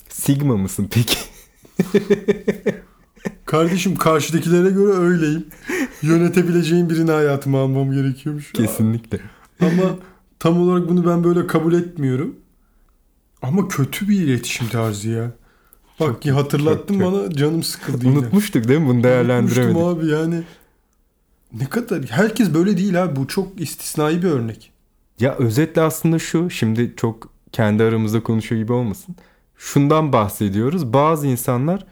Sigma 0.10 0.58
mısın 0.58 0.90
peki? 0.92 1.18
kardeşim 3.46 3.96
karşıdakilere 3.96 4.70
göre 4.70 4.92
öyleyim. 4.98 5.46
Yönetebileceğim 6.02 6.90
birini 6.90 7.12
hayatıma 7.12 7.62
almam 7.62 7.92
gerekiyormuş. 7.92 8.52
Kesinlikle. 8.52 9.20
Ama 9.60 9.98
tam 10.40 10.60
olarak 10.60 10.90
bunu 10.90 11.06
ben 11.08 11.24
böyle 11.24 11.48
kabul 11.48 11.74
etmiyorum. 11.74 12.36
Ama 13.48 13.68
kötü 13.68 14.10
bir 14.10 14.22
iletişim 14.22 14.68
tarzı 14.68 15.10
ya. 15.10 15.32
Bak 16.00 16.22
ki 16.22 16.32
hatırlattın 16.32 17.00
çok, 17.00 17.04
çok. 17.04 17.14
bana 17.14 17.32
canım 17.32 17.64
sıkıldı 17.64 18.06
yine. 18.06 18.18
Unutmuştuk 18.18 18.68
değil 18.68 18.80
mi? 18.80 18.88
Bunu 18.88 19.04
değerlendiremedik. 19.04 19.78
Unutmuştum 19.78 20.00
abi 20.00 20.12
yani. 20.12 20.44
Ne 21.54 21.70
kadar 21.70 22.06
herkes 22.06 22.54
böyle 22.54 22.78
değil 22.78 23.04
abi 23.04 23.16
bu 23.16 23.28
çok 23.28 23.62
istisnai 23.62 24.24
bir 24.24 24.28
örnek. 24.28 24.72
Ya 25.20 25.36
özetle 25.36 25.82
aslında 25.82 26.20
şu. 26.20 26.50
Şimdi 26.50 26.94
çok 26.98 27.30
kendi 27.52 27.84
aramızda 27.84 28.24
konuşuyor 28.24 28.62
gibi 28.62 28.74
olmasın. 28.74 29.16
Şundan 29.58 30.14
bahsediyoruz. 30.14 30.94
Bazı 30.94 31.28
insanlar 31.28 31.86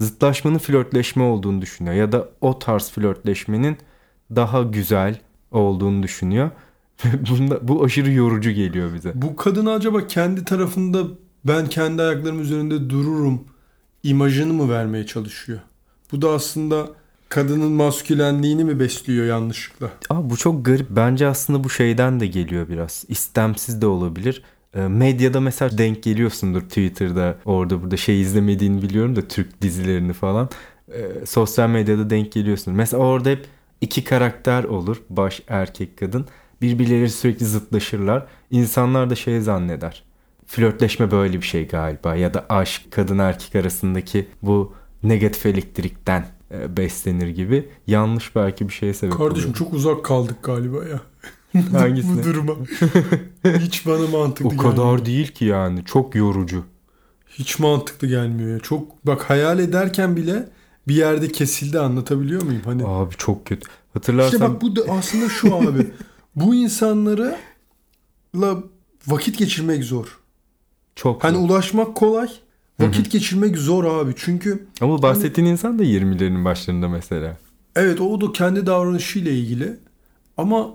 zıtlaşmanın 0.00 0.58
flörtleşme 0.58 1.22
olduğunu 1.22 1.62
düşünüyor. 1.62 1.96
Ya 1.96 2.12
da 2.12 2.28
o 2.40 2.58
tarz 2.58 2.90
flörtleşmenin 2.90 3.78
daha 4.30 4.62
güzel 4.62 5.20
olduğunu 5.50 6.02
düşünüyor. 6.02 6.50
Bunda, 7.30 7.68
bu 7.68 7.84
aşırı 7.84 8.12
yorucu 8.12 8.50
geliyor 8.50 8.94
bize. 8.94 9.12
Bu 9.14 9.36
kadın 9.36 9.66
acaba 9.66 10.06
kendi 10.06 10.44
tarafında 10.44 10.98
ben 11.44 11.66
kendi 11.66 12.02
ayaklarım 12.02 12.40
üzerinde 12.40 12.90
dururum 12.90 13.44
imajını 14.02 14.52
mı 14.52 14.70
vermeye 14.70 15.06
çalışıyor? 15.06 15.58
Bu 16.12 16.22
da 16.22 16.30
aslında 16.30 16.86
kadının 17.28 17.72
maskülenliğini 17.72 18.64
mi 18.64 18.80
besliyor 18.80 19.26
yanlışlıkla? 19.26 19.90
Aa, 20.10 20.30
bu 20.30 20.36
çok 20.36 20.64
garip. 20.64 20.86
Bence 20.90 21.26
aslında 21.26 21.64
bu 21.64 21.70
şeyden 21.70 22.20
de 22.20 22.26
geliyor 22.26 22.68
biraz. 22.68 23.04
İstemsiz 23.08 23.82
de 23.82 23.86
olabilir. 23.86 24.42
E, 24.74 24.80
Medyada 24.80 25.40
mesela 25.40 25.78
denk 25.78 26.02
geliyorsundur 26.02 26.60
Twitter'da 26.60 27.38
orada 27.44 27.82
burada 27.82 27.96
şey 27.96 28.20
izlemediğini 28.20 28.82
biliyorum 28.82 29.16
da 29.16 29.28
Türk 29.28 29.62
dizilerini 29.62 30.12
falan. 30.12 30.48
E, 30.88 31.26
sosyal 31.26 31.68
medyada 31.68 32.10
denk 32.10 32.32
geliyorsun. 32.32 32.74
Mesela 32.74 33.02
orada 33.02 33.28
hep 33.28 33.46
iki 33.80 34.04
karakter 34.04 34.64
olur. 34.64 34.96
Baş 35.10 35.42
erkek 35.48 35.96
kadın. 35.98 36.26
Birbirleri 36.64 37.10
sürekli 37.10 37.46
zıtlaşırlar. 37.46 38.26
İnsanlar 38.50 39.10
da 39.10 39.14
şey 39.14 39.40
zanneder. 39.40 40.02
Flörtleşme 40.46 41.10
böyle 41.10 41.36
bir 41.40 41.46
şey 41.46 41.68
galiba. 41.68 42.16
Ya 42.16 42.34
da 42.34 42.46
aşk 42.48 42.82
kadın 42.90 43.18
erkek 43.18 43.54
arasındaki 43.54 44.28
bu 44.42 44.72
negatif 45.02 45.46
elektrikten 45.46 46.26
e, 46.50 46.76
beslenir 46.76 47.28
gibi. 47.28 47.68
Yanlış 47.86 48.36
belki 48.36 48.68
bir 48.68 48.72
şeye 48.74 48.94
sebep 48.94 49.16
Kardeşim 49.16 49.42
oluyor. 49.50 49.54
çok 49.54 49.72
uzak 49.74 50.04
kaldık 50.04 50.36
galiba 50.42 50.76
ya. 50.84 51.00
Hangisine? 51.72 52.20
Bu 52.20 52.24
duruma. 52.24 52.52
Hiç 53.58 53.86
bana 53.86 54.06
mantıklı 54.18 54.48
O 54.48 54.50
gelmiyor. 54.50 54.74
kadar 54.76 55.06
değil 55.06 55.28
ki 55.28 55.44
yani. 55.44 55.84
Çok 55.84 56.14
yorucu. 56.14 56.64
Hiç 57.28 57.58
mantıklı 57.58 58.08
gelmiyor 58.08 58.50
ya. 58.50 58.58
Çok 58.60 59.06
bak 59.06 59.22
hayal 59.30 59.58
ederken 59.58 60.16
bile 60.16 60.48
bir 60.88 60.94
yerde 60.94 61.28
kesildi 61.28 61.78
anlatabiliyor 61.78 62.42
muyum? 62.42 62.62
Hani 62.64 62.82
Abi 62.86 63.14
çok 63.18 63.46
kötü. 63.46 63.68
Hatırlarsan 63.94 64.32
İşte 64.40 64.54
bak 64.54 64.62
bu 64.62 64.76
da 64.76 64.82
aslında 64.92 65.28
şu 65.28 65.54
abi. 65.56 65.86
bu 66.36 66.54
insanlara 66.54 67.38
la 68.40 68.56
vakit 69.06 69.38
geçirmek 69.38 69.84
zor. 69.84 70.18
çok 70.96 71.24
Hani 71.24 71.36
zor. 71.36 71.44
ulaşmak 71.48 71.94
kolay. 71.94 72.28
Vakit 72.80 73.10
geçirmek 73.10 73.56
zor 73.58 73.84
abi. 73.84 74.12
Çünkü 74.16 74.66
Ama 74.80 75.02
bahsettiğin 75.02 75.48
insan 75.48 75.78
da 75.78 75.84
20'lerin 75.84 76.44
başlarında 76.44 76.88
mesela. 76.88 77.36
evet 77.76 78.00
o 78.00 78.20
da 78.20 78.32
kendi 78.32 78.66
davranışıyla 78.66 79.30
ilgili. 79.32 79.76
Ama 80.36 80.70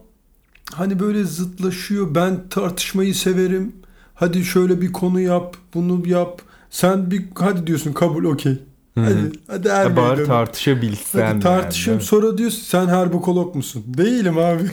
hani 0.73 0.99
böyle 0.99 1.23
zıtlaşıyor. 1.23 2.15
Ben 2.15 2.49
tartışmayı 2.49 3.15
severim. 3.15 3.75
Hadi 4.15 4.45
şöyle 4.45 4.81
bir 4.81 4.93
konu 4.93 5.19
yap, 5.19 5.57
bunu 5.73 6.07
yap. 6.07 6.41
Sen 6.69 7.11
bir 7.11 7.25
hadi 7.35 7.67
diyorsun 7.67 7.93
kabul 7.93 8.23
okey. 8.23 8.57
Hadi 8.95 9.31
hadi 9.47 9.69
Ha, 9.69 9.75
er 9.83 9.95
bari 9.97 10.25
tartışabilsen. 10.25 11.25
Hadi 11.27 11.39
tartışalım. 11.39 11.97
yani, 11.99 12.07
Sonra 12.07 12.37
diyorsun 12.37 12.61
sen 12.63 12.87
herbokolog 12.87 13.55
musun? 13.55 13.83
Değilim 13.87 14.37
abi. 14.37 14.63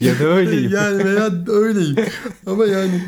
Ya 0.00 0.18
da 0.18 0.24
öyleyim. 0.24 0.70
yani 0.74 1.04
veya 1.04 1.30
öyleyim. 1.48 1.96
Ama 2.46 2.66
yani 2.66 3.02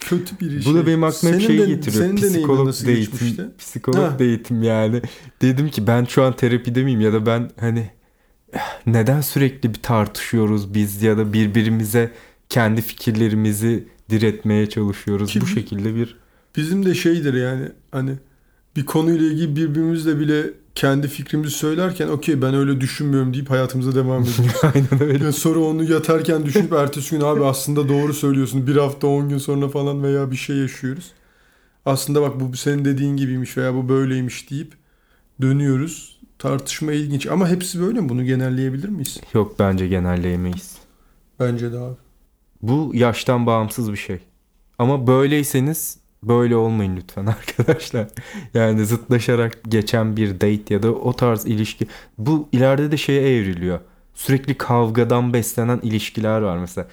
kötü 0.00 0.40
bir 0.40 0.58
Bu 0.58 0.62
şey. 0.62 0.74
da 0.74 0.86
benim 0.86 1.04
aklıma 1.04 1.34
hep 1.38 1.48
de- 1.48 1.56
getiriyor. 1.66 2.04
Senin 2.04 2.16
Psikolog 2.16 2.66
nasıl 2.66 2.82
date'im. 2.86 3.00
geçmişti? 3.00 3.44
Psikolog 3.58 3.98
Ha. 3.98 4.12
date'im 4.12 4.62
yani. 4.62 5.02
Dedim 5.42 5.68
ki 5.70 5.86
ben 5.86 6.04
şu 6.04 6.22
an 6.22 6.36
terapide 6.36 6.84
miyim 6.84 7.00
ya 7.00 7.12
da 7.12 7.26
ben 7.26 7.50
hani 7.60 7.90
neden 8.86 9.20
sürekli 9.20 9.74
bir 9.74 9.82
tartışıyoruz 9.82 10.74
biz 10.74 11.02
ya 11.02 11.18
da 11.18 11.32
birbirimize 11.32 12.12
kendi 12.48 12.82
fikirlerimizi 12.82 13.88
diretmeye 14.10 14.68
çalışıyoruz. 14.68 15.32
Ki 15.32 15.40
Bu 15.40 15.46
şekilde 15.46 15.94
bir 15.94 16.16
Bizim 16.56 16.86
de 16.86 16.94
şeydir 16.94 17.34
yani 17.34 17.68
hani 17.92 18.10
bir 18.76 18.86
konuyla 18.86 19.26
ilgili 19.26 19.56
birbirimizle 19.56 20.20
bile 20.20 20.42
kendi 20.80 21.08
fikrimizi 21.08 21.54
söylerken 21.54 22.08
okey 22.08 22.42
ben 22.42 22.54
öyle 22.54 22.80
düşünmüyorum 22.80 23.34
deyip 23.34 23.50
hayatımıza 23.50 23.94
devam 23.94 24.22
ediyoruz. 24.22 24.60
aynen 24.74 25.02
öyle. 25.02 25.24
Yani 25.24 25.32
sonra 25.32 25.60
onu 25.60 25.84
yatarken 25.84 26.46
düşünüp 26.46 26.72
ertesi 26.72 27.10
gün 27.10 27.20
abi 27.20 27.44
aslında 27.44 27.88
doğru 27.88 28.14
söylüyorsun. 28.14 28.66
Bir 28.66 28.76
hafta 28.76 29.06
10 29.06 29.28
gün 29.28 29.38
sonra 29.38 29.68
falan 29.68 30.02
veya 30.02 30.30
bir 30.30 30.36
şey 30.36 30.56
yaşıyoruz. 30.56 31.12
Aslında 31.86 32.22
bak 32.22 32.40
bu 32.40 32.56
senin 32.56 32.84
dediğin 32.84 33.16
gibiymiş 33.16 33.56
veya 33.56 33.74
bu 33.74 33.88
böyleymiş 33.88 34.50
deyip 34.50 34.72
dönüyoruz. 35.42 36.20
Tartışma 36.38 36.92
ilginç 36.92 37.26
ama 37.26 37.48
hepsi 37.48 37.80
böyle 37.80 38.00
mi? 38.00 38.08
Bunu 38.08 38.24
genelleyebilir 38.24 38.88
miyiz? 38.88 39.20
Yok 39.34 39.54
bence 39.58 39.88
genelleyemeyiz. 39.88 40.76
Bence 41.40 41.72
de 41.72 41.78
abi. 41.78 41.96
Bu 42.62 42.90
yaştan 42.94 43.46
bağımsız 43.46 43.92
bir 43.92 43.98
şey. 43.98 44.18
Ama 44.78 45.06
böyleyseniz 45.06 45.98
böyle 46.22 46.56
olmayın 46.56 46.96
lütfen 46.96 47.26
arkadaşlar. 47.26 48.06
Yani 48.54 48.86
zıtlaşarak 48.86 49.58
geçen 49.68 50.16
bir 50.16 50.34
date 50.34 50.74
ya 50.74 50.82
da 50.82 50.92
o 50.92 51.12
tarz 51.12 51.46
ilişki. 51.46 51.86
Bu 52.18 52.48
ileride 52.52 52.92
de 52.92 52.96
şeye 52.96 53.36
evriliyor. 53.36 53.80
Sürekli 54.14 54.54
kavgadan 54.54 55.32
beslenen 55.32 55.78
ilişkiler 55.82 56.40
var 56.40 56.58
mesela. 56.58 56.86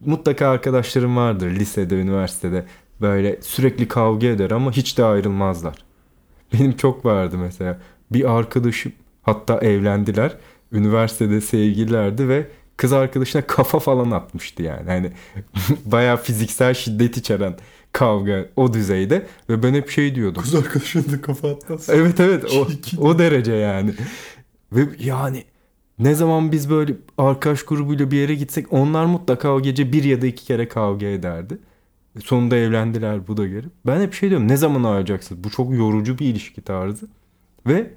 Mutlaka 0.00 0.48
arkadaşlarım 0.48 1.16
vardır 1.16 1.50
lisede, 1.50 1.94
üniversitede. 1.94 2.66
Böyle 3.00 3.42
sürekli 3.42 3.88
kavga 3.88 4.26
eder 4.26 4.50
ama 4.50 4.72
hiç 4.72 4.98
de 4.98 5.04
ayrılmazlar. 5.04 5.84
Benim 6.52 6.76
çok 6.76 7.04
vardı 7.04 7.38
mesela. 7.38 7.80
Bir 8.12 8.30
arkadaşım 8.38 8.92
hatta 9.22 9.58
evlendiler. 9.58 10.36
Üniversitede 10.72 11.40
sevgililerdi 11.40 12.28
ve 12.28 12.46
kız 12.76 12.92
arkadaşına 12.92 13.42
kafa 13.42 13.78
falan 13.78 14.10
atmıştı 14.10 14.62
yani. 14.62 14.90
Hani 14.90 15.12
bayağı 15.84 16.16
fiziksel 16.16 16.74
şiddet 16.74 17.16
içeren 17.16 17.56
kavga 17.94 18.48
o 18.56 18.72
düzeyde 18.72 19.26
ve 19.48 19.62
ben 19.62 19.74
hep 19.74 19.90
şey 19.90 20.14
diyordum. 20.14 20.42
Kız 20.42 20.54
arkadaşın 20.54 21.12
da 21.12 21.20
kafa 21.20 21.50
atmaz. 21.50 21.88
Evet 21.88 22.20
evet 22.20 22.44
o, 22.52 22.68
o 22.98 23.18
derece 23.18 23.52
yani. 23.52 23.94
Ve 24.72 24.88
yani 24.98 25.44
ne 25.98 26.14
zaman 26.14 26.52
biz 26.52 26.70
böyle 26.70 26.94
arkadaş 27.18 27.62
grubuyla 27.62 28.10
bir 28.10 28.16
yere 28.16 28.34
gitsek 28.34 28.72
onlar 28.72 29.04
mutlaka 29.04 29.54
o 29.54 29.62
gece 29.62 29.92
bir 29.92 30.04
ya 30.04 30.22
da 30.22 30.26
iki 30.26 30.44
kere 30.44 30.68
kavga 30.68 31.06
ederdi. 31.06 31.58
Sonunda 32.24 32.56
evlendiler 32.56 33.26
bu 33.26 33.36
da 33.36 33.46
gelip. 33.46 33.70
Ben 33.86 34.00
hep 34.00 34.14
şey 34.14 34.30
diyorum 34.30 34.48
ne 34.48 34.56
zaman 34.56 34.84
ayrılacaksınız? 34.84 35.44
Bu 35.44 35.50
çok 35.50 35.74
yorucu 35.74 36.18
bir 36.18 36.26
ilişki 36.26 36.62
tarzı. 36.62 37.06
Ve 37.66 37.90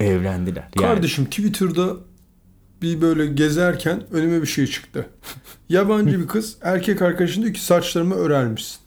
evlendiler. 0.00 0.68
Yani. 0.76 0.86
Kardeşim 0.86 1.24
Twitter'da 1.24 1.96
bir 2.82 3.00
böyle 3.00 3.26
gezerken 3.26 4.02
önüme 4.10 4.42
bir 4.42 4.46
şey 4.46 4.66
çıktı. 4.66 5.08
Yabancı 5.68 6.20
bir 6.20 6.26
kız 6.26 6.56
erkek 6.62 7.02
arkadaşın 7.02 7.42
diyor 7.42 7.54
ki 7.54 7.64
saçlarımı 7.64 8.14
örer 8.14 8.46
misin? 8.46 8.85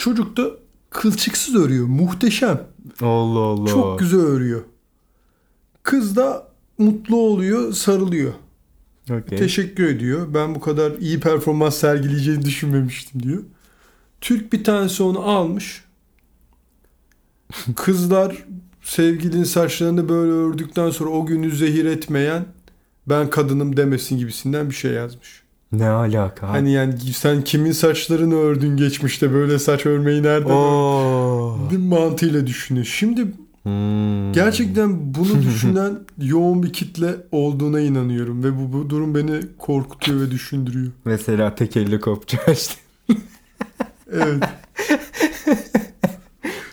Çocuk 0.00 0.36
da 0.36 0.50
kılçıksız 0.90 1.56
örüyor. 1.56 1.86
Muhteşem. 1.86 2.66
Allah 3.00 3.38
Allah. 3.38 3.68
Çok 3.68 3.98
güzel 3.98 4.20
örüyor. 4.20 4.60
Kız 5.82 6.16
da 6.16 6.48
mutlu 6.78 7.16
oluyor, 7.16 7.72
sarılıyor. 7.72 8.32
Okey. 9.10 9.38
Teşekkür 9.38 9.88
ediyor. 9.88 10.34
Ben 10.34 10.54
bu 10.54 10.60
kadar 10.60 10.92
iyi 10.92 11.20
performans 11.20 11.76
sergileyeceğini 11.76 12.44
düşünmemiştim 12.44 13.22
diyor. 13.22 13.42
Türk 14.20 14.52
bir 14.52 14.64
tanesi 14.64 15.02
onu 15.02 15.20
almış. 15.20 15.84
Kızlar 17.76 18.44
sevgilinin 18.82 19.44
saçlarını 19.44 20.08
böyle 20.08 20.32
ördükten 20.32 20.90
sonra 20.90 21.10
o 21.10 21.26
günü 21.26 21.56
zehir 21.56 21.84
etmeyen 21.84 22.46
ben 23.06 23.30
kadınım 23.30 23.76
demesin 23.76 24.18
gibisinden 24.18 24.70
bir 24.70 24.74
şey 24.74 24.92
yazmış. 24.92 25.42
Ne 25.72 25.88
alaka? 25.88 26.48
Hani 26.48 26.72
yani 26.72 26.94
sen 27.00 27.42
kimin 27.42 27.72
saçlarını 27.72 28.34
ördün 28.34 28.76
geçmişte 28.76 29.32
böyle 29.32 29.58
saç 29.58 29.86
örmeyi 29.86 30.22
nereden 30.22 30.50
Oo. 30.50 31.58
ördün 31.66 31.80
mantığıyla 31.80 32.46
düşünüyor. 32.46 32.86
Şimdi 32.86 33.26
Hmm. 33.62 34.32
gerçekten 34.32 35.14
bunu 35.14 35.42
düşünen 35.48 35.98
yoğun 36.18 36.62
bir 36.62 36.72
kitle 36.72 37.16
olduğuna 37.32 37.80
inanıyorum 37.80 38.44
ve 38.44 38.56
bu, 38.58 38.72
bu 38.72 38.90
durum 38.90 39.14
beni 39.14 39.40
korkutuyor 39.58 40.20
ve 40.20 40.30
düşündürüyor. 40.30 40.90
Mesela 41.04 41.54
tek 41.54 41.76
elle 41.76 42.00
kopça 42.00 42.38
açtı. 42.46 42.74
Evet. 44.12 44.42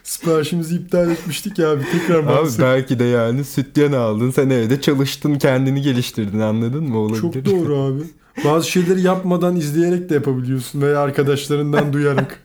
Siparişimizi 0.04 0.76
iptal 0.76 1.12
etmiştik 1.12 1.60
ya 1.60 1.72
abi 1.72 1.84
tekrar 1.92 2.20
Abi 2.20 2.28
bahset. 2.28 2.60
belki 2.62 3.00
de 3.00 3.04
yani 3.04 3.44
sütyen 3.44 3.92
aldın 3.92 4.32
sen 4.32 4.50
evde 4.50 4.82
çalıştın 4.82 5.36
kendini 5.36 5.82
geliştirdin 5.82 6.40
anladın 6.40 6.84
mı 6.84 6.98
olabilir. 6.98 7.22
Çok 7.22 7.46
doğru 7.46 7.78
abi. 7.78 8.02
Bazı 8.46 8.70
şeyleri 8.70 9.02
yapmadan 9.02 9.56
izleyerek 9.56 10.10
de 10.10 10.14
yapabiliyorsun 10.14 10.82
veya 10.82 11.00
arkadaşlarından 11.00 11.94
duyarak. 11.94 12.40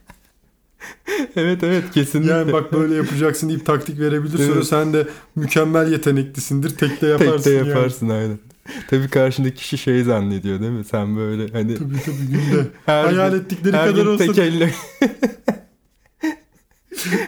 evet 1.37 1.63
evet 1.63 1.85
kesinlikle. 1.95 2.33
Yani 2.33 2.53
bak 2.53 2.73
böyle 2.73 2.95
yapacaksın 2.95 3.49
deyip 3.49 3.67
taktik 3.67 4.01
verebilir. 4.01 4.39
Sonra 4.39 4.53
Evet. 4.55 4.67
sen 4.67 4.93
de 4.93 5.09
mükemmel 5.37 5.93
yeteneklisindir. 5.93 6.71
Tek 6.71 7.03
de 7.03 7.07
yaparsın. 7.07 7.37
Tek 7.37 7.45
de 7.45 7.51
yani. 7.51 7.69
yaparsın 7.69 8.09
aynen. 8.09 8.39
Tabii 8.91 9.09
karşındaki 9.09 9.57
kişi 9.57 9.79
şey 9.79 10.05
zannediyor 10.05 10.61
değil 10.61 10.73
mi? 10.73 10.85
Sen 10.85 11.17
böyle 11.17 11.53
hani 11.53 11.75
Tabii 11.75 11.95
tabii 12.05 12.27
günde. 12.31 12.67
her 12.87 13.05
Hayal 13.05 13.31
gün, 13.31 13.39
ettikleri 13.39 13.77
her 13.77 13.91
kadar 13.91 14.03
gün 14.03 14.11
olsa 14.11 14.27
tek 14.27 14.39
elle 14.39 14.71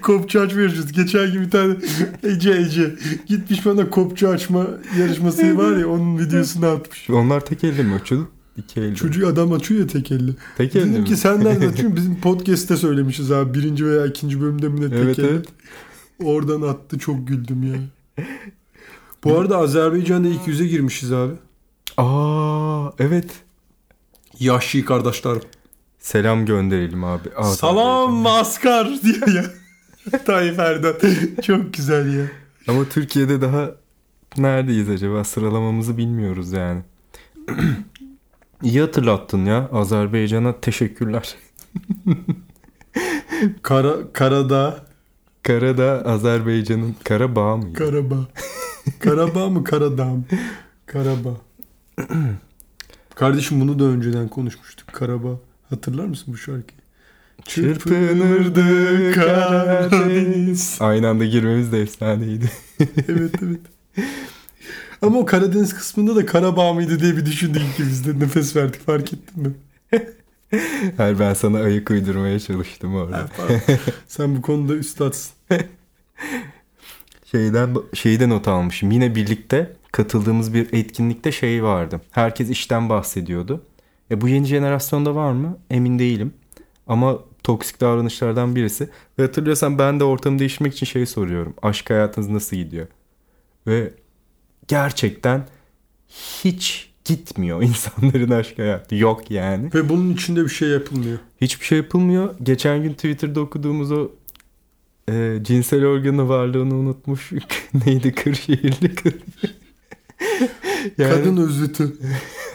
kopça 0.02 0.40
açma 0.40 0.60
yarışması. 0.60 0.92
Geçen 0.92 1.32
gün 1.32 1.42
bir 1.42 1.50
tane 1.50 1.74
Ece 2.22 2.50
Ece 2.50 2.94
gitmiş 3.26 3.66
bana 3.66 3.90
kopça 3.90 4.28
açma 4.28 4.66
yarışması 4.98 5.58
var 5.58 5.76
ya 5.76 5.88
onun 5.88 6.18
videosunu 6.18 6.66
atmış. 6.66 7.10
Onlar 7.10 7.40
tek 7.46 7.64
elle 7.64 7.82
mi 7.82 7.94
açıyor? 7.94 8.26
İki. 8.56 8.94
Çocuk 8.96 9.24
adam 9.28 9.52
açıyor 9.52 9.80
ya 9.80 9.86
tek 9.86 10.12
elle. 10.12 10.30
tek 10.56 10.76
elle 10.76 10.84
Dedim 10.90 11.00
mi? 11.02 11.04
ki 11.08 11.16
sen 11.16 11.44
nereden 11.44 11.68
açıyorsun? 11.72 11.96
Bizim 11.96 12.20
podcast'te 12.20 12.76
söylemişiz 12.76 13.32
abi. 13.32 13.54
Birinci 13.54 13.86
veya 13.86 14.06
ikinci 14.06 14.40
bölümde 14.40 14.68
mi 14.68 14.80
ne 14.80 14.90
tek 14.90 14.98
Evet, 14.98 15.18
elle. 15.18 15.28
evet. 15.28 15.46
Oradan 16.24 16.62
attı 16.62 16.98
çok 16.98 17.28
güldüm 17.28 17.62
ya. 17.62 17.78
Bu 19.24 19.38
arada 19.38 19.56
Azerbaycan'da 19.58 20.28
ilk 20.28 20.46
yüze 20.48 20.66
girmişiz 20.66 21.12
abi. 21.12 21.32
Aa 21.96 22.90
evet. 22.98 23.30
Yaşlı 24.40 24.84
kardeşler. 24.84 25.38
Selam 25.98 26.46
gönderelim 26.46 27.04
abi. 27.04 27.28
Salam 27.56 28.12
maskar 28.12 28.88
diyor 29.02 29.28
ya. 29.28 29.44
Tayyip 30.26 30.58
Erdoğan. 30.58 30.94
Çok 31.46 31.74
güzel 31.74 32.14
ya. 32.18 32.24
Ama 32.68 32.84
Türkiye'de 32.84 33.40
daha 33.40 33.70
neredeyiz 34.38 34.88
acaba? 34.88 35.24
Sıralamamızı 35.24 35.96
bilmiyoruz 35.96 36.52
yani. 36.52 36.82
İyi 38.64 38.80
hatırlattın 38.80 39.44
ya. 39.44 39.68
Azerbaycan'a 39.72 40.60
teşekkürler. 40.60 41.34
Kara, 43.62 44.12
Karadağ. 44.12 44.84
Karadağ 45.42 46.02
Azerbaycan'ın 46.04 46.96
Karabağ 47.04 47.56
mıydı? 47.56 47.78
Karabağ. 47.78 48.26
Karabağ 49.00 49.48
mı 49.48 49.64
Karadağ 49.64 50.04
mı? 50.04 50.24
Karabağ. 50.86 51.36
Kardeşim 53.14 53.60
bunu 53.60 53.78
da 53.78 53.84
önceden 53.84 54.28
konuşmuştuk. 54.28 54.88
Karabağ. 54.92 55.38
Hatırlar 55.70 56.04
mısın 56.04 56.34
bu 56.34 56.36
şarkıyı? 56.36 56.80
Çırpınırdı 57.44 59.12
Karadeniz. 59.12 60.76
Aynı 60.80 61.08
anda 61.08 61.24
girmemiz 61.24 61.72
de 61.72 61.82
efsaneydi. 61.82 62.50
evet 62.80 63.34
evet. 63.42 63.60
Ama 65.04 65.18
o 65.18 65.24
Karadeniz 65.24 65.74
kısmında 65.74 66.16
da 66.16 66.26
Karabağ 66.26 66.72
mıydı 66.72 67.00
diye 67.00 67.16
bir 67.16 67.26
düşündük 67.26 67.62
ikimiz 67.72 68.06
de 68.06 68.24
nefes 68.24 68.56
verdik 68.56 68.86
fark 68.86 69.12
ettin 69.12 69.42
mi? 69.42 69.54
Hayır 70.96 71.18
ben 71.18 71.34
sana 71.34 71.58
ayık 71.58 71.90
uydurmaya 71.90 72.40
çalıştım 72.40 72.94
orada. 72.94 73.28
Sen 74.08 74.36
bu 74.36 74.42
konuda 74.42 74.74
üstadsın. 74.74 75.32
Şeyden 77.30 77.76
şeyi 77.94 78.20
de 78.20 78.28
not 78.28 78.48
almışım. 78.48 78.90
Yine 78.90 79.14
birlikte 79.14 79.76
katıldığımız 79.92 80.54
bir 80.54 80.72
etkinlikte 80.72 81.32
şey 81.32 81.62
vardı. 81.62 82.00
Herkes 82.10 82.50
işten 82.50 82.88
bahsediyordu. 82.88 83.62
E 84.10 84.20
bu 84.20 84.28
yeni 84.28 84.46
jenerasyonda 84.46 85.14
var 85.14 85.32
mı? 85.32 85.58
Emin 85.70 85.98
değilim. 85.98 86.34
Ama 86.86 87.18
toksik 87.42 87.80
davranışlardan 87.80 88.56
birisi. 88.56 88.88
Ve 89.18 89.22
hatırlıyorsan 89.22 89.78
ben 89.78 90.00
de 90.00 90.04
ortamı 90.04 90.38
değiştirmek 90.38 90.72
için 90.72 90.86
şey 90.86 91.06
soruyorum. 91.06 91.54
Aşk 91.62 91.90
hayatınız 91.90 92.28
nasıl 92.28 92.56
gidiyor? 92.56 92.86
Ve 93.66 93.90
gerçekten 94.68 95.46
hiç 96.44 96.90
gitmiyor 97.04 97.62
insanların 98.02 98.30
aşk 98.30 98.58
hayatı. 98.58 98.94
Yok 98.94 99.30
yani. 99.30 99.70
Ve 99.74 99.88
bunun 99.88 100.10
içinde 100.14 100.44
bir 100.44 100.48
şey 100.48 100.68
yapılmıyor. 100.68 101.18
Hiçbir 101.40 101.66
şey 101.66 101.78
yapılmıyor. 101.78 102.34
Geçen 102.42 102.82
gün 102.82 102.92
Twitter'da 102.92 103.40
okuduğumuz 103.40 103.92
o 103.92 104.08
e, 105.10 105.38
cinsel 105.42 105.84
organı 105.86 106.28
varlığını 106.28 106.74
unutmuş. 106.74 107.32
Neydi 107.86 108.14
Kırşehirli 108.14 108.94
kız. 108.94 109.12
Yani- 110.98 111.10
Kadın 111.14 111.36
özütü. 111.36 111.96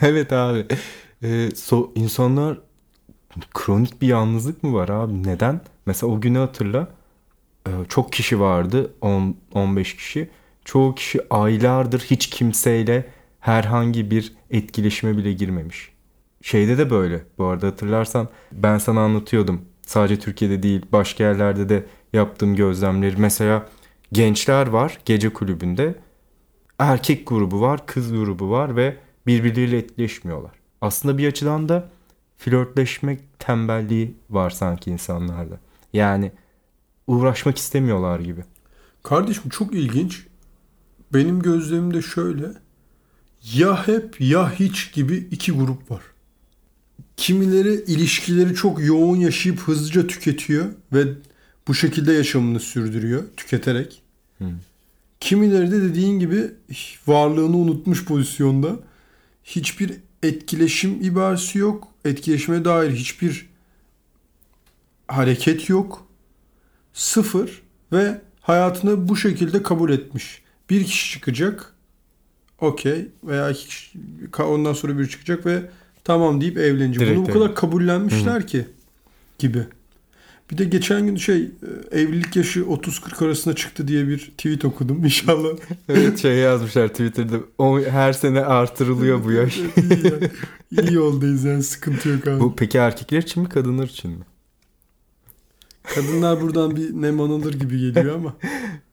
Evet 0.00 0.32
abi. 0.32 0.66
E, 1.22 1.50
so, 1.56 1.92
insanlar 1.94 2.58
kronik 3.54 4.02
bir 4.02 4.06
yalnızlık 4.06 4.62
mı 4.62 4.72
var 4.74 4.88
abi? 4.88 5.22
Neden? 5.22 5.60
Mesela 5.86 6.12
o 6.12 6.20
günü 6.20 6.38
hatırla. 6.38 6.88
E, 7.66 7.70
çok 7.88 8.12
kişi 8.12 8.40
vardı. 8.40 8.92
10 9.00 9.36
15 9.54 9.96
kişi. 9.96 10.30
Çoğu 10.64 10.94
kişi 10.94 11.20
aylardır 11.30 12.00
hiç 12.00 12.30
kimseyle 12.30 13.06
herhangi 13.40 14.10
bir 14.10 14.32
etkileşime 14.50 15.16
bile 15.16 15.32
girmemiş. 15.32 15.92
Şeyde 16.42 16.78
de 16.78 16.90
böyle. 16.90 17.24
Bu 17.38 17.44
arada 17.44 17.66
hatırlarsan 17.66 18.28
ben 18.52 18.78
sana 18.78 19.00
anlatıyordum. 19.00 19.64
Sadece 19.86 20.18
Türkiye'de 20.18 20.62
değil 20.62 20.82
başka 20.92 21.24
yerlerde 21.24 21.68
de 21.68 21.86
yaptığım 22.12 22.56
gözlemleri. 22.56 23.16
Mesela 23.18 23.68
gençler 24.12 24.66
var 24.66 24.98
gece 25.04 25.32
kulübünde. 25.32 25.94
Erkek 26.78 27.26
grubu 27.26 27.60
var, 27.60 27.86
kız 27.86 28.12
grubu 28.12 28.50
var 28.50 28.76
ve 28.76 28.96
birbirleriyle 29.26 29.78
etkileşmiyorlar. 29.78 30.52
Aslında 30.80 31.18
bir 31.18 31.28
açıdan 31.28 31.68
da 31.68 31.88
flörtleşmek 32.38 33.20
tembelliği 33.38 34.14
var 34.30 34.50
sanki 34.50 34.90
insanlarda. 34.90 35.60
Yani 35.92 36.32
uğraşmak 37.06 37.58
istemiyorlar 37.58 38.20
gibi. 38.20 38.44
Kardeşim 39.02 39.50
çok 39.50 39.74
ilginç. 39.74 40.26
Benim 41.14 41.42
gözlemimde 41.42 42.02
şöyle. 42.02 42.52
Ya 43.54 43.88
hep 43.88 44.20
ya 44.20 44.52
hiç 44.52 44.92
gibi 44.92 45.28
iki 45.30 45.52
grup 45.52 45.90
var. 45.90 46.02
Kimileri 47.16 47.74
ilişkileri 47.74 48.54
çok 48.54 48.84
yoğun 48.86 49.16
yaşayıp 49.16 49.60
hızlıca 49.60 50.06
tüketiyor 50.06 50.66
ve 50.92 51.04
bu 51.68 51.74
şekilde 51.74 52.12
yaşamını 52.12 52.60
sürdürüyor 52.60 53.24
tüketerek. 53.36 54.02
Kimileri 55.20 55.70
de 55.70 55.82
dediğin 55.82 56.18
gibi 56.18 56.50
varlığını 57.06 57.56
unutmuş 57.56 58.04
pozisyonda. 58.04 58.76
Hiçbir 59.44 59.92
etkileşim 60.22 61.02
ibaresi 61.02 61.58
yok. 61.58 61.88
Etkileşime 62.04 62.64
dair 62.64 62.90
hiçbir 62.90 63.48
hareket 65.08 65.68
yok. 65.68 66.06
Sıfır 66.92 67.62
ve 67.92 68.20
hayatını 68.40 69.08
bu 69.08 69.16
şekilde 69.16 69.62
kabul 69.62 69.90
etmiş. 69.90 70.39
Bir 70.70 70.84
kişi 70.84 71.12
çıkacak. 71.12 71.74
Okey. 72.60 73.08
Veya 73.24 73.50
iki 73.50 73.66
kişi, 73.66 73.98
ondan 74.42 74.72
sonra 74.72 74.98
biri 74.98 75.10
çıkacak 75.10 75.46
ve 75.46 75.62
tamam 76.04 76.40
deyip 76.40 76.58
evlenecek. 76.58 77.00
Direkt 77.00 77.18
Bunu 77.18 77.28
bu 77.28 77.32
kadar 77.32 77.54
kabullenmişler 77.54 78.46
ki 78.46 78.66
gibi. 79.38 79.66
Bir 80.50 80.58
de 80.58 80.64
geçen 80.64 81.06
gün 81.06 81.16
şey 81.16 81.42
e, 81.92 82.00
evlilik 82.00 82.36
yaşı 82.36 82.60
30-40 82.60 83.24
arasında 83.24 83.54
çıktı 83.54 83.88
diye 83.88 84.08
bir 84.08 84.18
tweet 84.18 84.64
okudum 84.64 85.04
inşallah. 85.04 85.48
Evet 85.88 86.18
şey 86.18 86.36
yazmışlar 86.36 86.88
Twitter'da. 86.88 87.36
O 87.58 87.80
her 87.80 88.12
sene 88.12 88.40
artırılıyor 88.40 89.24
bu 89.24 89.32
yaş. 89.32 89.58
iyi, 89.76 90.06
ya. 90.06 90.30
İyi 90.70 90.94
yoldayız 90.94 91.44
yani 91.44 91.62
sıkıntı 91.62 92.08
yok 92.08 92.26
abi. 92.26 92.40
Bu 92.40 92.56
peki 92.56 92.78
erkekler 92.78 93.18
için 93.18 93.42
mi 93.42 93.48
kadınlar 93.48 93.86
için 93.86 94.10
mi? 94.10 94.24
Kadınlar 95.82 96.40
buradan 96.40 96.76
bir 96.76 97.02
nem 97.02 97.20
anılır 97.20 97.54
gibi 97.54 97.78
geliyor 97.78 98.14
ama. 98.14 98.36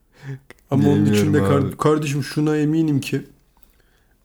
Ama 0.70 0.88
onun 0.88 1.06
için 1.14 1.34
de 1.34 1.38
kar- 1.48 1.76
kardeşim 1.78 2.22
şuna 2.22 2.56
eminim 2.56 3.00
ki 3.00 3.22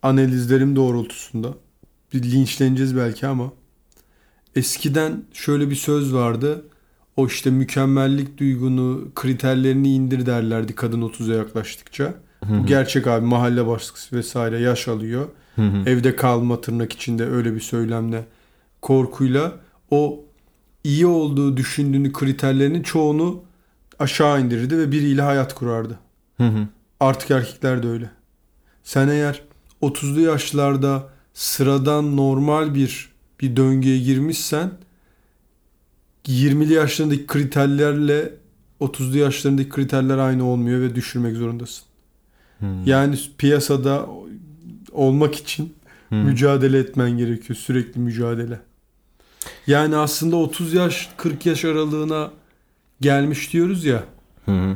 analizlerim 0.02 0.76
doğrultusunda 0.76 1.54
bir 2.14 2.24
linçleneceğiz 2.32 2.96
belki 2.98 3.28
ama 3.28 3.52
eskiden 4.56 5.24
şöyle 5.34 5.70
bir 5.70 5.76
söz 5.76 6.14
vardı. 6.14 6.66
O 7.18 7.28
işte 7.28 7.50
mükemmellik 7.50 8.38
duygunu, 8.38 9.08
kriterlerini 9.16 9.94
indir 9.94 10.26
derlerdi 10.26 10.76
kadın 10.76 11.02
30'a 11.02 11.36
yaklaştıkça. 11.36 12.14
Bu 12.50 12.66
gerçek 12.66 13.08
abi 13.08 13.26
mahalle 13.26 13.68
baskısı 13.68 14.16
vesaire 14.16 14.60
yaş 14.60 14.88
alıyor. 14.88 15.28
Evde 15.86 16.16
kalma 16.16 16.62
tırnak 16.62 16.94
içinde 16.94 17.26
öyle 17.26 17.56
bir 17.56 17.60
söylemle 17.60 18.26
korkuyla 18.82 19.52
o 19.92 20.20
iyi 20.84 21.06
olduğu 21.06 21.58
düşündüğünü 21.58 22.14
kriterlerinin 22.14 22.84
çoğunu 22.84 23.42
aşağı 24.00 24.42
indirirdi 24.42 24.78
ve 24.78 24.92
biriyle 24.92 25.22
hayat 25.22 25.56
kurardı. 25.56 26.00
Hı 26.44 26.58
hı. 26.58 26.68
Artık 27.00 27.32
erkekler 27.32 27.84
de 27.84 27.88
öyle. 27.88 28.10
Sen 28.84 29.08
eğer 29.08 29.42
30'lu 29.82 30.20
yaşlarda 30.20 31.10
sıradan 31.34 32.18
normal 32.18 32.76
bir 32.76 33.14
bir 33.42 33.56
döngüye 33.56 34.00
girmişsen 34.00 34.72
20'li 36.28 36.74
yaşlarındaki 36.74 37.28
kriterlerle 37.28 38.34
30'lu 38.82 39.18
yaşlarındaki 39.18 39.70
kriterler 39.70 40.18
aynı 40.18 40.46
olmuyor 40.46 40.82
ve 40.82 40.96
düşürmek 40.96 41.36
zorundasın. 41.36 41.86
Hı. 42.60 42.66
Yani 42.86 43.20
piyasada 43.38 44.10
olmak 44.92 45.36
için 45.36 45.74
Hı. 46.10 46.16
mücadele 46.16 46.80
etmen 46.80 47.12
gerekiyor. 47.12 47.58
Sürekli 47.60 48.00
mücadele. 48.02 48.60
Yani 49.68 49.96
aslında 49.96 50.36
30 50.36 50.74
yaş 50.74 51.10
40 51.18 51.46
yaş 51.46 51.66
aralığına 51.66 52.32
gelmiş 53.02 53.54
diyoruz 53.54 53.86
ya. 53.86 54.04
Hı 54.46 54.52
hı. 54.52 54.76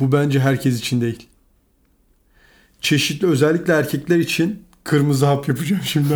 Bu 0.00 0.12
bence 0.12 0.40
herkes 0.40 0.78
için 0.78 1.00
değil. 1.00 1.26
Çeşitli 2.80 3.26
özellikle 3.26 3.72
erkekler 3.72 4.18
için 4.18 4.62
kırmızı 4.84 5.26
hap 5.26 5.48
yapacağım 5.48 5.82
şimdi. 5.84 6.14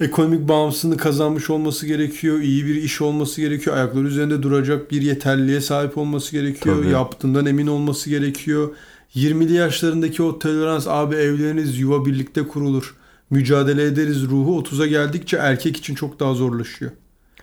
Ekonomik 0.00 0.48
bağımsızlığını 0.48 0.96
kazanmış 0.96 1.50
olması 1.50 1.86
gerekiyor. 1.86 2.40
iyi 2.40 2.66
bir 2.66 2.74
iş 2.74 3.00
olması 3.00 3.40
gerekiyor. 3.40 3.76
Ayakları 3.76 4.06
üzerinde 4.06 4.42
duracak 4.42 4.90
bir 4.90 5.02
yeterliliğe 5.02 5.60
sahip 5.60 5.98
olması 5.98 6.32
gerekiyor. 6.32 6.76
Tabii. 6.76 6.92
Yaptığından 6.92 7.46
emin 7.46 7.66
olması 7.66 8.10
gerekiyor. 8.10 8.74
20'li 9.14 9.52
yaşlarındaki 9.52 10.22
o 10.22 10.38
tolerans 10.38 10.86
abi 10.88 11.14
evleriniz 11.14 11.78
yuva 11.78 12.06
birlikte 12.06 12.42
kurulur. 12.48 12.94
Mücadele 13.30 13.84
ederiz 13.84 14.22
ruhu 14.22 14.62
30'a 14.62 14.86
geldikçe 14.86 15.36
erkek 15.36 15.76
için 15.76 15.94
çok 15.94 16.20
daha 16.20 16.34
zorlaşıyor. 16.34 16.90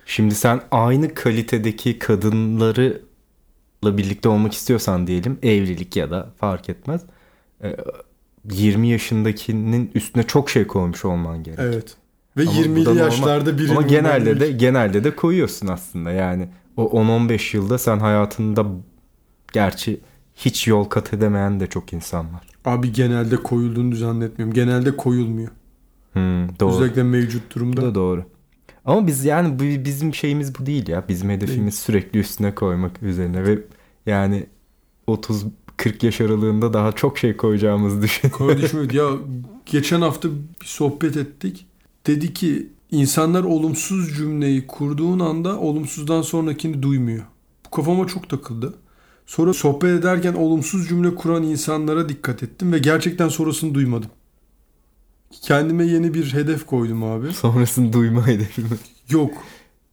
Şimdi 0.05 0.35
sen 0.35 0.61
aynı 0.71 1.13
kalitedeki 1.13 1.99
kadınlarla 1.99 2.93
birlikte 3.83 4.29
olmak 4.29 4.53
istiyorsan 4.53 5.07
diyelim 5.07 5.37
evlilik 5.43 5.95
ya 5.95 6.11
da 6.11 6.29
fark 6.37 6.69
etmez. 6.69 7.01
Ee, 7.63 7.75
20 8.51 8.87
yaşındakinin 8.87 9.91
üstüne 9.95 10.23
çok 10.23 10.49
şey 10.49 10.67
koymuş 10.67 11.05
olman 11.05 11.43
gerek. 11.43 11.59
Evet. 11.61 11.95
Ve 12.37 12.41
Ama 12.41 12.51
bu 12.51 12.55
da 12.55 12.59
20'li 12.61 12.83
normal. 12.85 12.97
yaşlarda 12.97 13.57
biri 13.57 13.71
Ama 13.71 13.81
genelde 13.81 14.39
de 14.39 14.51
genelde 14.51 15.03
de 15.03 15.15
koyuyorsun 15.15 15.67
aslında. 15.67 16.11
Yani 16.11 16.49
o 16.77 16.83
10-15 17.01 17.57
yılda 17.57 17.77
sen 17.77 17.99
hayatında 17.99 18.65
gerçi 19.53 19.99
hiç 20.35 20.67
yol 20.67 20.83
kat 20.83 21.13
edemeyen 21.13 21.59
de 21.59 21.67
çok 21.67 21.93
insan 21.93 22.33
var. 22.33 22.47
Abi 22.65 22.93
genelde 22.93 23.35
koyulduğunu 23.35 23.95
zannetmiyorum. 23.95 24.53
Genelde 24.53 24.97
koyulmuyor. 24.97 25.49
Hmm, 26.13 26.59
doğru. 26.59 26.75
Özellikle 26.75 27.03
mevcut 27.03 27.51
Bu 27.51 27.55
durumda. 27.55 27.81
da 27.81 27.95
doğru. 27.95 28.25
Ama 28.85 29.07
biz 29.07 29.25
yani 29.25 29.59
bu, 29.59 29.85
bizim 29.85 30.13
şeyimiz 30.13 30.59
bu 30.59 30.65
değil 30.65 30.87
ya. 30.87 31.05
Bizim 31.09 31.29
hedefimiz 31.29 31.75
sürekli 31.75 32.19
üstüne 32.19 32.55
koymak 32.55 33.03
üzerine 33.03 33.43
ve 33.43 33.59
yani 34.05 34.45
30 35.07 35.45
40 35.77 36.03
yaş 36.03 36.21
aralığında 36.21 36.73
daha 36.73 36.91
çok 36.91 37.17
şey 37.17 37.37
koyacağımızı 37.37 38.01
düşün. 38.01 38.29
Kardeşim 38.29 38.87
ya 38.93 39.09
geçen 39.65 40.01
hafta 40.01 40.29
bir 40.61 40.65
sohbet 40.65 41.17
ettik. 41.17 41.65
Dedi 42.07 42.33
ki 42.33 42.69
insanlar 42.91 43.43
olumsuz 43.43 44.15
cümleyi 44.17 44.67
kurduğun 44.67 45.19
anda 45.19 45.59
olumsuzdan 45.59 46.21
sonrakini 46.21 46.83
duymuyor. 46.83 47.23
Bu 47.65 47.69
kafama 47.69 48.07
çok 48.07 48.29
takıldı. 48.29 48.73
Sonra 49.25 49.53
sohbet 49.53 49.99
ederken 49.99 50.33
olumsuz 50.33 50.87
cümle 50.87 51.15
kuran 51.15 51.43
insanlara 51.43 52.09
dikkat 52.09 52.43
ettim 52.43 52.73
ve 52.73 52.79
gerçekten 52.79 53.29
sonrasını 53.29 53.73
duymadım. 53.73 54.09
Kendime 55.41 55.85
yeni 55.85 56.13
bir 56.13 56.33
hedef 56.33 56.65
koydum 56.65 57.03
abi. 57.03 57.33
Sonrasını 57.33 57.93
duyma 57.93 58.27
hedefimi. 58.27 58.67
Yok. 59.09 59.33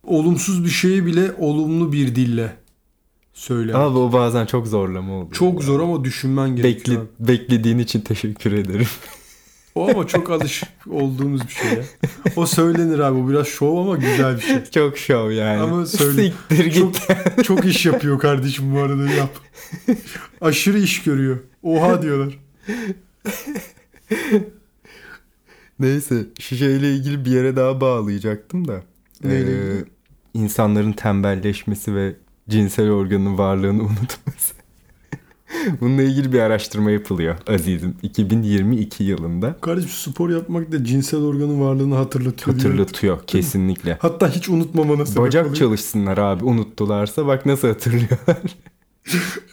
Olumsuz 0.05 0.65
bir 0.65 0.71
şeyi 0.71 1.07
bile 1.07 1.33
olumlu 1.39 1.93
bir 1.93 2.15
dille 2.15 2.57
söyle. 3.33 3.77
Abi 3.77 3.99
o 3.99 4.13
bazen 4.13 4.47
çok 4.47 4.67
zorlama 4.67 5.13
oluyor. 5.15 5.33
Çok 5.33 5.63
zor 5.63 5.81
ama 5.81 6.05
düşünmen 6.05 6.57
gerekiyor. 6.57 6.97
Bekle, 7.01 7.25
abi. 7.25 7.29
beklediğin 7.29 7.79
için 7.79 8.01
teşekkür 8.01 8.53
ederim. 8.53 8.87
O 9.75 9.89
ama 9.91 10.07
çok 10.07 10.31
alış 10.31 10.63
olduğumuz 10.91 11.43
bir 11.49 11.53
şey 11.53 11.71
ya. 11.71 11.83
O 12.37 12.47
söylenir 12.47 12.99
abi. 12.99 13.19
O 13.19 13.29
biraz 13.29 13.47
şov 13.47 13.77
ama 13.77 13.97
güzel 13.97 14.37
bir 14.37 14.43
şey. 14.43 14.65
çok 14.75 14.99
şov 14.99 15.31
yani. 15.31 15.61
Ama 15.61 15.87
söyle- 15.87 16.23
Siktir 16.49 16.65
git. 16.65 16.75
Çok, 16.77 17.45
çok 17.45 17.65
iş 17.65 17.87
yapıyor 17.87 18.19
kardeşim 18.19 18.75
bu 18.75 18.79
arada 18.79 19.11
yap. 19.11 19.31
Aşırı 20.41 20.79
iş 20.79 21.03
görüyor. 21.03 21.39
Oha 21.63 22.03
diyorlar. 22.03 22.39
Neyse 25.83 26.27
şu 26.41 26.57
şeyle 26.57 26.95
ilgili 26.95 27.25
bir 27.25 27.31
yere 27.31 27.57
daha 27.57 27.81
bağlayacaktım 27.81 28.69
da. 28.69 28.83
Neyle 29.25 29.37
Ee, 29.37 29.41
ilgili? 29.41 29.85
insanların 30.35 30.93
tembelleşmesi 30.93 31.95
ve 31.95 32.17
cinsel 32.49 32.91
organın 32.91 33.39
varlığını 33.39 33.83
unutması. 33.83 34.55
Bununla 35.81 36.03
ilgili 36.03 36.33
bir 36.33 36.39
araştırma 36.41 36.91
yapılıyor 36.91 37.37
azizim. 37.47 37.95
2022 38.03 39.05
yılında. 39.05 39.57
Kardeşim 39.61 39.91
spor 39.91 40.31
yapmak 40.31 40.73
da 40.73 40.85
cinsel 40.85 41.21
organın 41.21 41.61
varlığını 41.61 41.95
hatırlatıyor. 41.95 42.59
diyor. 42.59 42.71
Hatırlatıyor 42.71 43.27
kesinlikle. 43.27 43.99
Hatta 44.01 44.29
hiç 44.31 44.49
unutmamana 44.49 45.07
sebep 45.07 45.23
Bacak 45.23 45.43
oluyor. 45.43 45.57
çalışsınlar 45.57 46.19
abi 46.19 46.45
unuttularsa 46.45 47.27
bak 47.27 47.47
nasıl 47.47 47.69
hatırlıyorlar. 47.69 48.37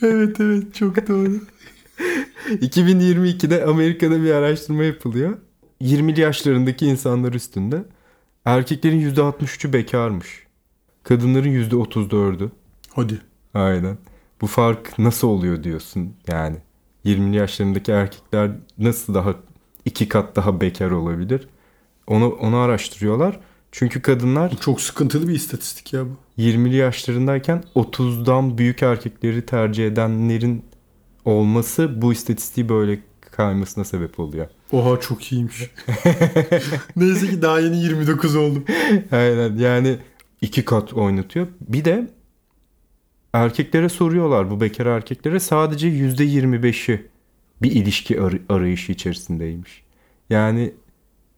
Evet 0.02 0.40
evet 0.40 0.74
çok 0.76 1.08
doğru. 1.08 1.32
2022'de 2.50 3.66
Amerika'da 3.66 4.24
bir 4.24 4.32
araştırma 4.32 4.84
yapılıyor. 4.84 5.38
20'li 5.82 6.22
yaşlarındaki 6.22 6.86
insanlar 6.86 7.34
üstünde. 7.34 7.84
Erkeklerin 8.46 9.16
%63'ü 9.16 9.74
bekarmış. 9.74 10.48
Kadınların 11.04 11.70
%34'ü. 11.70 12.50
Hadi. 12.94 13.22
Aynen. 13.54 13.98
Bu 14.42 14.48
fark 14.48 15.00
nasıl 15.00 15.28
oluyor 15.28 15.64
diyorsun 15.64 16.14
yani. 16.28 16.58
20'li 17.06 17.36
yaşlarındaki 17.36 17.92
erkekler 17.92 18.52
nasıl 18.78 19.14
daha 19.14 19.36
iki 19.86 20.08
kat 20.08 20.36
daha 20.36 20.62
bekar 20.62 20.92
olabilir? 20.92 21.48
Onu 22.08 22.30
onu 22.30 22.58
araştırıyorlar. 22.58 23.40
Çünkü 23.72 24.02
kadınlar 24.02 24.52
Bu 24.52 24.58
çok 24.58 24.82
sıkıntılı 24.82 25.28
bir 25.28 25.34
istatistik 25.34 25.94
ya 25.94 26.06
bu. 26.06 26.42
20'li 26.42 26.76
yaşlarındayken 26.76 27.64
30'dan 27.76 28.58
büyük 28.58 28.84
erkekleri 28.84 29.46
tercih 29.46 29.88
edenlerin 29.88 30.66
olması 31.26 32.02
bu 32.02 32.14
istatistiği 32.14 32.70
böyle 32.70 33.00
kaymasına 33.40 33.84
sebep 33.84 34.20
oluyor. 34.20 34.48
Oha 34.72 35.00
çok 35.00 35.32
iyiymiş. 35.32 35.56
Neyse 36.96 37.30
ki 37.30 37.42
daha 37.42 37.60
yeni 37.60 37.78
29 37.84 38.36
oldum. 38.36 38.66
Aynen 39.12 39.58
yani 39.58 39.98
iki 40.42 40.66
kat 40.66 40.94
oynatıyor. 40.94 41.48
Bir 41.62 41.86
de 41.86 42.08
erkeklere 43.34 43.90
soruyorlar 43.90 44.52
bu 44.52 44.62
bekar 44.62 44.86
erkeklere 44.86 45.40
sadece 45.40 45.88
%25'i 45.88 47.08
bir 47.62 47.72
ilişki 47.72 48.22
ar- 48.22 48.40
arayışı 48.50 48.92
içerisindeymiş. 48.92 49.84
Yani 50.30 50.74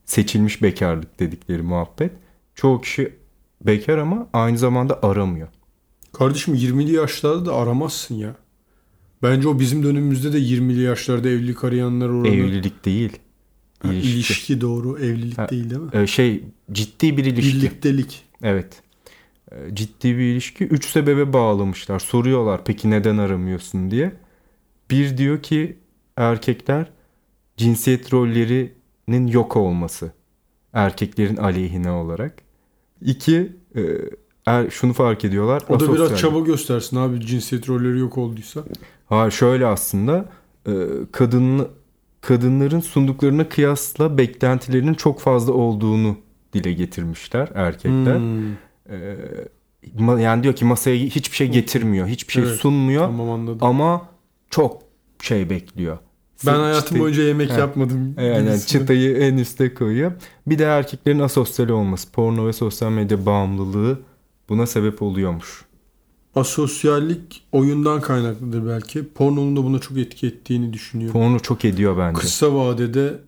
seçilmiş 0.05 0.61
bekarlık 0.61 1.19
dedikleri 1.19 1.61
muhabbet. 1.61 2.11
Çoğu 2.55 2.81
kişi 2.81 3.15
bekar 3.61 3.97
ama 3.97 4.27
aynı 4.33 4.57
zamanda 4.57 4.99
aramıyor. 5.03 5.47
Kardeşim 6.13 6.55
20'li 6.55 6.91
yaşlarda 6.91 7.45
da 7.45 7.55
aramazsın 7.55 8.15
ya. 8.15 8.35
Bence 9.23 9.47
o 9.47 9.59
bizim 9.59 9.83
dönemimizde 9.83 10.33
de 10.33 10.37
20'li 10.39 10.81
yaşlarda 10.81 11.29
evlilik 11.29 11.63
arayanlar 11.63 12.09
oranı. 12.09 12.27
Evlilik 12.27 12.85
değil. 12.85 13.11
Ha, 13.79 13.93
ilişki. 13.93 14.09
ilişki 14.09 14.61
doğru. 14.61 14.99
Evlilik 14.99 15.37
Ha, 15.37 15.49
değil 15.49 15.69
değil 15.69 15.81
mi? 15.81 15.89
Ee, 15.93 16.07
şey 16.07 16.43
ciddi 16.71 17.17
bir 17.17 17.25
ilişki. 17.25 17.57
Birliktelik. 17.57 18.23
Evet. 18.43 18.81
Ee, 19.51 19.55
Ciddi 19.75 20.17
bir 20.17 20.23
ilişki. 20.23 20.63
Üç 20.63 20.85
sebebe 20.85 21.33
bağlamışlar. 21.33 21.99
Soruyorlar 21.99 22.61
peki 22.65 22.89
neden 22.89 23.17
aramıyorsun 23.17 23.91
diye. 23.91 24.11
Bir 24.91 25.17
diyor 25.17 25.43
ki 25.43 25.77
erkekler 26.17 26.91
cinsiyet 27.57 28.13
rollerinin 28.13 29.27
yok 29.27 29.55
olması. 29.57 30.11
Erkeklerin 30.73 31.37
aleyhine 31.37 31.91
olarak. 31.91 32.35
İki 33.01 33.51
e, 33.75 33.81
er, 34.45 34.69
şunu 34.69 34.93
fark 34.93 35.25
ediyorlar. 35.25 35.63
O 35.69 35.79
da 35.79 35.93
biraz 35.93 36.17
çaba 36.19 36.39
göstersin 36.39 36.97
abi 36.97 37.25
cinsiyet 37.25 37.69
rolleri 37.69 37.99
yok 37.99 38.17
olduysa. 38.17 38.63
Ha 39.09 39.29
şöyle 39.29 39.65
aslında 39.65 40.25
e, 40.67 40.71
kadın 41.11 41.67
kadınların 42.21 42.79
sunduklarına 42.79 43.49
kıyasla 43.49 44.17
beklentilerinin 44.17 44.93
çok 44.93 45.19
fazla 45.19 45.53
olduğunu 45.53 46.17
dile 46.53 46.73
getirmişler 46.73 47.49
erkekler. 47.55 48.17
Hmm, 48.17 48.51
Ee, 48.89 50.21
yani 50.21 50.43
diyor 50.43 50.55
ki 50.55 50.65
masaya 50.65 50.95
hiçbir 50.95 51.35
şey 51.35 51.47
getirmiyor, 51.51 52.07
hiçbir 52.07 52.33
şey 52.33 52.43
Evet, 52.43 52.55
sunmuyor 52.59 53.05
tamam 53.05 53.29
anladım. 53.29 53.67
ama 53.67 54.01
çok 54.49 54.81
şey 55.21 55.49
bekliyor. 55.49 55.97
ben 55.97 56.51
Çıtayı- 56.51 56.61
hayatım 56.61 56.99
boyunca 56.99 57.23
yemek 57.23 57.49
He. 57.51 57.59
yapmadım. 57.59 58.15
yani 58.17 58.37
gibisinden. 58.45 58.59
çıtayı 58.79 59.17
en 59.17 59.37
üste 59.37 59.73
koyuyor. 59.73 60.11
Bir 60.47 60.59
de 60.59 60.63
erkeklerin 60.63 61.19
asosyal 61.19 61.69
olması, 61.69 62.11
porno 62.11 62.47
ve 62.47 62.53
sosyal 62.53 62.91
medya 62.91 63.25
bağımlılığı 63.25 63.99
buna 64.49 64.67
sebep 64.67 65.01
oluyormuş. 65.01 65.65
Asosyallik 66.35 67.43
oyundan 67.51 68.01
kaynaklıdır 68.01 68.67
belki. 68.67 69.07
Pornonun 69.07 69.55
da 69.57 69.63
buna 69.63 69.79
çok 69.79 69.97
etki 69.97 70.27
ettiğini 70.27 70.73
düşünüyorum. 70.73 71.13
Porno 71.21 71.39
çok 71.39 71.65
ediyor 71.65 71.97
bence. 71.97 72.19
Kısa 72.19 72.55
vadede 72.55 73.19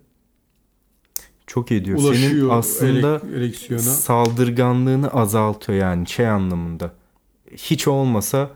Çok 1.48 1.72
ediyor. 1.72 2.00
ulaşıyor 2.00 2.30
Senin 2.30 2.50
aslında 2.50 3.22
erek- 3.38 3.82
saldırganlığını 3.82 5.08
azaltıyor 5.08 5.80
yani 5.80 6.08
şey 6.08 6.28
anlamında. 6.28 6.94
Hiç 7.52 7.88
olmasa 7.88 8.50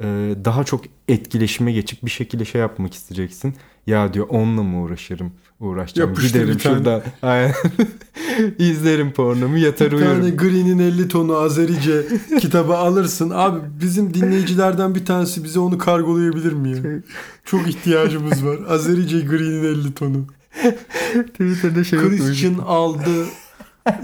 e, 0.00 0.04
daha 0.44 0.64
çok 0.64 0.84
etkileşime 1.08 1.72
geçip 1.72 2.04
bir 2.04 2.10
şekilde 2.10 2.44
şey 2.44 2.60
yapmak 2.60 2.94
isteyeceksin. 2.94 3.54
Ya 3.86 4.14
diyor 4.14 4.26
onunla 4.28 4.62
mı 4.62 4.82
uğraşırım? 4.82 5.32
Uğraşacağım. 5.62 6.10
Yapıştır 6.10 6.28
Giderim 6.40 6.54
bir 6.54 6.58
tane. 6.58 6.76
şurada. 6.76 7.02
İzlerim 8.58 9.12
pornomu 9.12 9.58
yatar 9.58 9.92
Bir 9.92 9.98
tane 9.98 10.22
uyurum. 10.24 10.36
Green'in 10.36 10.78
50 10.78 11.08
tonu 11.08 11.36
Azerice 11.36 12.02
kitabı 12.40 12.76
alırsın. 12.76 13.30
Abi 13.34 13.60
bizim 13.80 14.14
dinleyicilerden 14.14 14.94
bir 14.94 15.04
tanesi 15.04 15.44
bize 15.44 15.60
onu 15.60 15.78
kargolayabilir 15.78 16.52
mi 16.52 16.70
ya? 16.70 16.76
Çok 17.44 17.68
ihtiyacımız 17.68 18.46
var. 18.46 18.58
Azerice 18.68 19.20
Green'in 19.20 19.64
50 19.64 19.94
tonu. 19.94 20.26
Twitter'da 21.12 21.84
şey. 21.84 21.98
Christian 21.98 22.58
aldı 22.58 23.10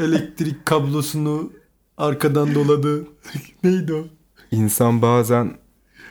elektrik 0.00 0.66
kablosunu 0.66 1.52
arkadan 1.96 2.54
doladı. 2.54 3.04
Neydi 3.64 3.92
o? 3.92 4.06
İnsan 4.50 5.02
bazen 5.02 5.56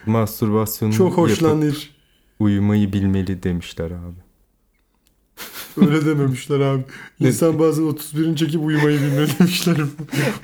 mastürbasyonu 0.06 0.92
Çok 0.92 1.06
yapıp 1.10 1.18
hoşlanır. 1.18 1.90
uyumayı 2.38 2.92
bilmeli 2.92 3.42
demişler 3.42 3.86
abi. 3.90 4.27
Öyle 5.80 6.06
dememişler 6.06 6.60
abi. 6.60 6.82
İnsan 7.20 7.58
bazen 7.58 7.82
31'ini 7.82 8.36
çekip 8.36 8.64
uyumayı 8.64 9.00
bilmeli 9.00 9.28
demişler. 9.38 9.76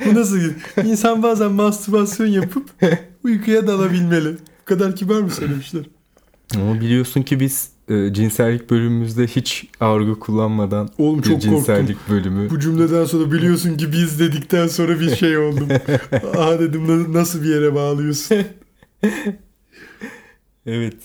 Bu 0.06 0.14
nasıl? 0.14 0.38
İnsan 0.84 1.22
bazen 1.22 1.52
mastürbasyon 1.52 2.26
yapıp 2.26 2.70
uykuya 3.24 3.66
dalabilmeli. 3.66 4.28
Bu 4.32 4.64
kadar 4.64 4.96
kibar 4.96 5.20
mı 5.20 5.30
söylemişler? 5.30 5.82
Ama 6.56 6.80
biliyorsun 6.80 7.22
ki 7.22 7.40
biz 7.40 7.68
e, 7.88 8.12
cinsellik 8.12 8.70
bölümümüzde 8.70 9.26
hiç 9.26 9.66
argo 9.80 10.18
kullanmadan 10.20 10.88
Oğlum 10.98 11.22
çok 11.22 11.32
korktum. 11.32 11.50
cinsellik 11.50 11.96
bölümü. 12.10 12.50
Bu 12.50 12.60
cümleden 12.60 13.04
sonra 13.04 13.32
biliyorsun 13.32 13.76
ki 13.76 13.92
biz 13.92 14.20
dedikten 14.20 14.66
sonra 14.66 15.00
bir 15.00 15.16
şey 15.16 15.38
oldum. 15.38 15.68
Aa 16.36 16.58
dedim 16.58 16.88
"na- 16.88 17.18
nasıl 17.20 17.42
bir 17.42 17.48
yere 17.48 17.74
bağlıyorsun? 17.74 18.36
Evet. 20.66 20.96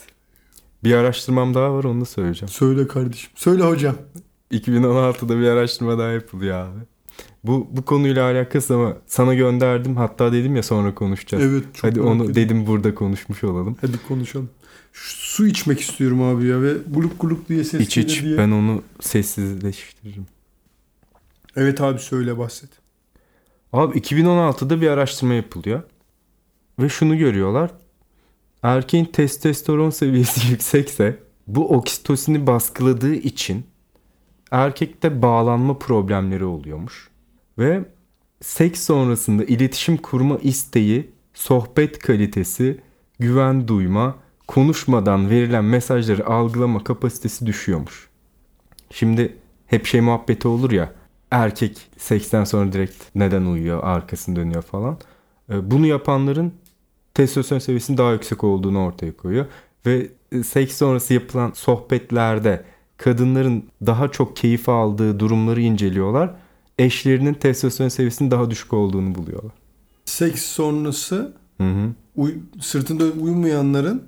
Bir 0.83 0.93
araştırmam 0.93 1.53
daha 1.53 1.73
var 1.73 1.83
onu 1.83 2.01
da 2.01 2.05
söyleyeceğim. 2.05 2.49
Söyle 2.49 2.87
kardeşim. 2.87 3.31
Söyle 3.35 3.63
hocam. 3.63 3.95
2016'da 4.51 5.39
bir 5.39 5.47
araştırma 5.47 5.97
daha 5.97 6.09
yapılıyor 6.11 6.57
abi. 6.67 6.79
Bu 7.43 7.67
bu 7.71 7.85
konuyla 7.85 8.23
alakası 8.31 8.75
ama 8.75 8.97
sana 9.07 9.33
gönderdim. 9.33 9.95
Hatta 9.97 10.31
dedim 10.33 10.55
ya 10.55 10.63
sonra 10.63 10.95
konuşacağız. 10.95 11.43
Evet 11.43 11.63
çok 11.73 11.83
Hadi 11.91 12.01
onu 12.01 12.15
ediyorum. 12.15 12.35
dedim 12.35 12.67
burada 12.67 12.95
konuşmuş 12.95 13.43
olalım. 13.43 13.77
Hadi 13.81 13.97
konuşalım. 14.07 14.49
Şu 14.93 15.15
su 15.17 15.47
içmek 15.47 15.79
istiyorum 15.81 16.21
abi 16.21 16.45
ya 16.47 16.61
ve 16.61 16.73
buluk 16.95 17.23
buluk 17.23 17.49
diye 17.49 17.63
ses 17.63 17.81
İç 17.81 17.97
iç 17.97 18.23
diye. 18.23 18.37
ben 18.37 18.51
onu 18.51 18.81
sessizleştiririm. 18.99 20.25
Evet 21.55 21.81
abi 21.81 21.99
söyle 21.99 22.37
bahset. 22.37 22.69
Abi 23.73 23.97
2016'da 23.99 24.81
bir 24.81 24.87
araştırma 24.87 25.33
yapılıyor. 25.33 25.81
Ve 26.79 26.89
şunu 26.89 27.17
görüyorlar. 27.17 27.71
Erkeğin 28.63 29.05
testosteron 29.05 29.89
seviyesi 29.89 30.47
yüksekse 30.51 31.19
bu 31.47 31.69
oksitosini 31.69 32.47
baskıladığı 32.47 33.15
için 33.15 33.65
erkekte 34.51 35.21
bağlanma 35.21 35.79
problemleri 35.79 36.45
oluyormuş. 36.45 37.09
Ve 37.57 37.85
seks 38.41 38.83
sonrasında 38.83 39.43
iletişim 39.43 39.97
kurma 39.97 40.37
isteği, 40.37 41.11
sohbet 41.33 41.99
kalitesi, 41.99 42.81
güven 43.19 43.67
duyma, 43.67 44.15
konuşmadan 44.47 45.29
verilen 45.29 45.65
mesajları 45.65 46.27
algılama 46.27 46.83
kapasitesi 46.83 47.45
düşüyormuş. 47.45 48.09
Şimdi 48.91 49.37
hep 49.67 49.85
şey 49.85 50.01
muhabbeti 50.01 50.47
olur 50.47 50.71
ya. 50.71 50.93
Erkek 51.31 51.87
seksten 51.97 52.43
sonra 52.43 52.73
direkt 52.73 52.95
neden 53.15 53.45
uyuyor, 53.45 53.83
arkasını 53.83 54.35
dönüyor 54.35 54.61
falan. 54.61 54.97
Ee, 55.49 55.71
Bunu 55.71 55.85
yapanların 55.85 56.53
testosteron 57.19 57.59
seviyesinin 57.59 57.97
daha 57.97 58.11
yüksek 58.13 58.43
olduğunu 58.43 58.85
ortaya 58.85 59.17
koyuyor. 59.17 59.45
Ve 59.85 60.11
e, 60.31 60.43
seks 60.43 60.77
sonrası 60.77 61.13
yapılan 61.13 61.51
sohbetlerde 61.51 62.65
kadınların 62.97 63.63
daha 63.85 64.11
çok 64.11 64.35
keyif 64.35 64.69
aldığı 64.69 65.19
durumları 65.19 65.61
inceliyorlar. 65.61 66.35
Eşlerinin 66.77 67.33
testosteron 67.33 67.89
seviyesinin 67.89 68.31
daha 68.31 68.51
düşük 68.51 68.73
olduğunu 68.73 69.15
buluyorlar. 69.15 69.51
Seks 70.05 70.41
sonrası 70.43 71.33
Hı 71.57 71.63
hı. 71.63 71.89
uy- 72.15 72.37
sırtında 72.61 73.03
uyumayanların 73.03 74.03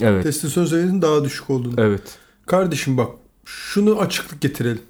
Evet. 0.00 0.22
testosteron 0.22 0.66
seviyesinin 0.66 1.02
daha 1.02 1.24
düşük 1.24 1.50
olduğunu. 1.50 1.74
Evet. 1.80 2.18
Kardeşim 2.46 2.96
bak 2.96 3.08
şunu 3.44 3.98
açıklık 3.98 4.40
getirelim. 4.40 4.82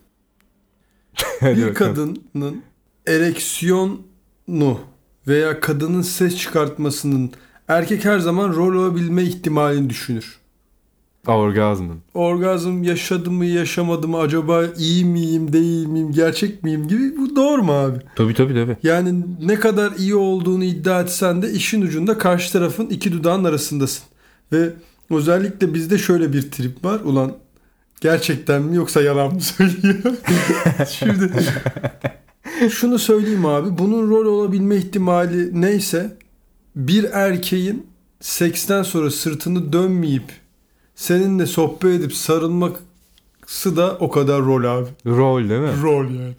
Bir 1.42 1.74
kadının 1.74 2.62
ereksiyonu 3.06 4.78
veya 5.28 5.60
kadının 5.60 6.02
ses 6.02 6.36
çıkartmasının 6.36 7.32
erkek 7.68 8.04
her 8.04 8.18
zaman 8.18 8.54
rol 8.54 8.74
olabilme 8.74 9.22
ihtimalini 9.22 9.90
düşünür. 9.90 10.38
Orgazmın. 11.26 11.98
Orgazm 12.14 12.82
yaşadı 12.82 13.30
mı 13.30 13.44
yaşamadı 13.44 14.08
mı 14.08 14.18
acaba 14.18 14.64
iyi 14.78 15.04
miyim 15.04 15.52
değil 15.52 15.86
miyim 15.86 16.12
gerçek 16.12 16.62
miyim 16.62 16.88
gibi 16.88 17.16
bu 17.16 17.36
doğru 17.36 17.62
mu 17.62 17.72
abi? 17.72 17.98
Tabii 18.16 18.34
tabii 18.34 18.54
tabii. 18.54 18.76
Yani 18.82 19.24
ne 19.42 19.54
kadar 19.54 19.92
iyi 19.98 20.14
olduğunu 20.14 20.64
iddia 20.64 21.00
etsen 21.00 21.42
de 21.42 21.50
işin 21.52 21.82
ucunda 21.82 22.18
karşı 22.18 22.52
tarafın 22.52 22.86
iki 22.86 23.12
dudağın 23.12 23.44
arasındasın. 23.44 24.04
Ve 24.52 24.72
özellikle 25.10 25.74
bizde 25.74 25.98
şöyle 25.98 26.32
bir 26.32 26.50
trip 26.50 26.84
var. 26.84 27.00
Ulan 27.00 27.32
gerçekten 28.00 28.62
mi 28.62 28.76
yoksa 28.76 29.02
yalan 29.02 29.34
mı 29.34 29.40
söylüyor? 29.40 30.14
Şimdi 30.88 31.30
şunu 32.70 32.98
söyleyeyim 32.98 33.46
abi. 33.46 33.78
Bunun 33.78 34.10
rol 34.10 34.26
olabilme 34.26 34.76
ihtimali 34.76 35.60
neyse 35.60 36.16
bir 36.76 37.04
erkeğin 37.04 37.86
seksten 38.20 38.82
sonra 38.82 39.10
sırtını 39.10 39.72
dönmeyip 39.72 40.32
seninle 40.94 41.46
sohbet 41.46 42.00
edip 42.00 42.12
sarılması 42.14 43.76
da 43.76 43.96
o 44.00 44.10
kadar 44.10 44.42
rol 44.42 44.64
abi. 44.64 44.88
Rol 45.06 45.48
değil 45.48 45.60
mi? 45.60 45.82
Rol 45.82 46.04
yani. 46.04 46.34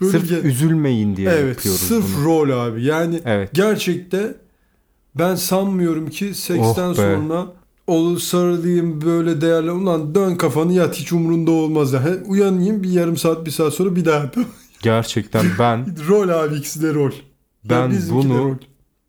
Böyle 0.00 0.12
Sırf 0.18 0.30
bir- 0.30 0.44
üzülmeyin 0.44 1.16
diye 1.16 1.30
Evet 1.30 1.56
yapıyoruz 1.56 1.80
sırf 1.80 2.04
bunu. 2.16 2.24
rol 2.24 2.50
abi. 2.66 2.84
Yani 2.84 3.20
Evet. 3.24 3.50
gerçekte 3.52 4.34
ben 5.14 5.34
sanmıyorum 5.34 6.10
ki 6.10 6.34
seksten 6.34 6.88
Oh 6.88 6.94
sonra 6.94 7.46
olur 7.86 8.18
sarılayım 8.18 9.00
böyle 9.04 9.40
değerli 9.40 9.70
ulan 9.70 10.14
dön 10.14 10.34
kafanı 10.36 10.72
yat 10.72 10.94
hiç 10.96 11.12
umurunda 11.12 11.50
olmaz 11.50 11.92
ya. 11.92 12.04
He, 12.04 12.14
uyanayım 12.26 12.82
bir 12.82 12.90
yarım 12.90 13.16
saat 13.16 13.46
bir 13.46 13.50
saat 13.50 13.74
sonra 13.74 13.96
bir 13.96 14.04
daha. 14.04 14.30
Gerçekten 14.82 15.46
ben 15.58 15.86
rol 16.08 16.28
abi 16.28 16.54
ikisi 16.54 16.82
de 16.82 16.94
rol. 16.94 17.12
Ben 17.64 17.90
de 17.92 17.96
bunu- 18.10 18.38
rol. 18.38 18.54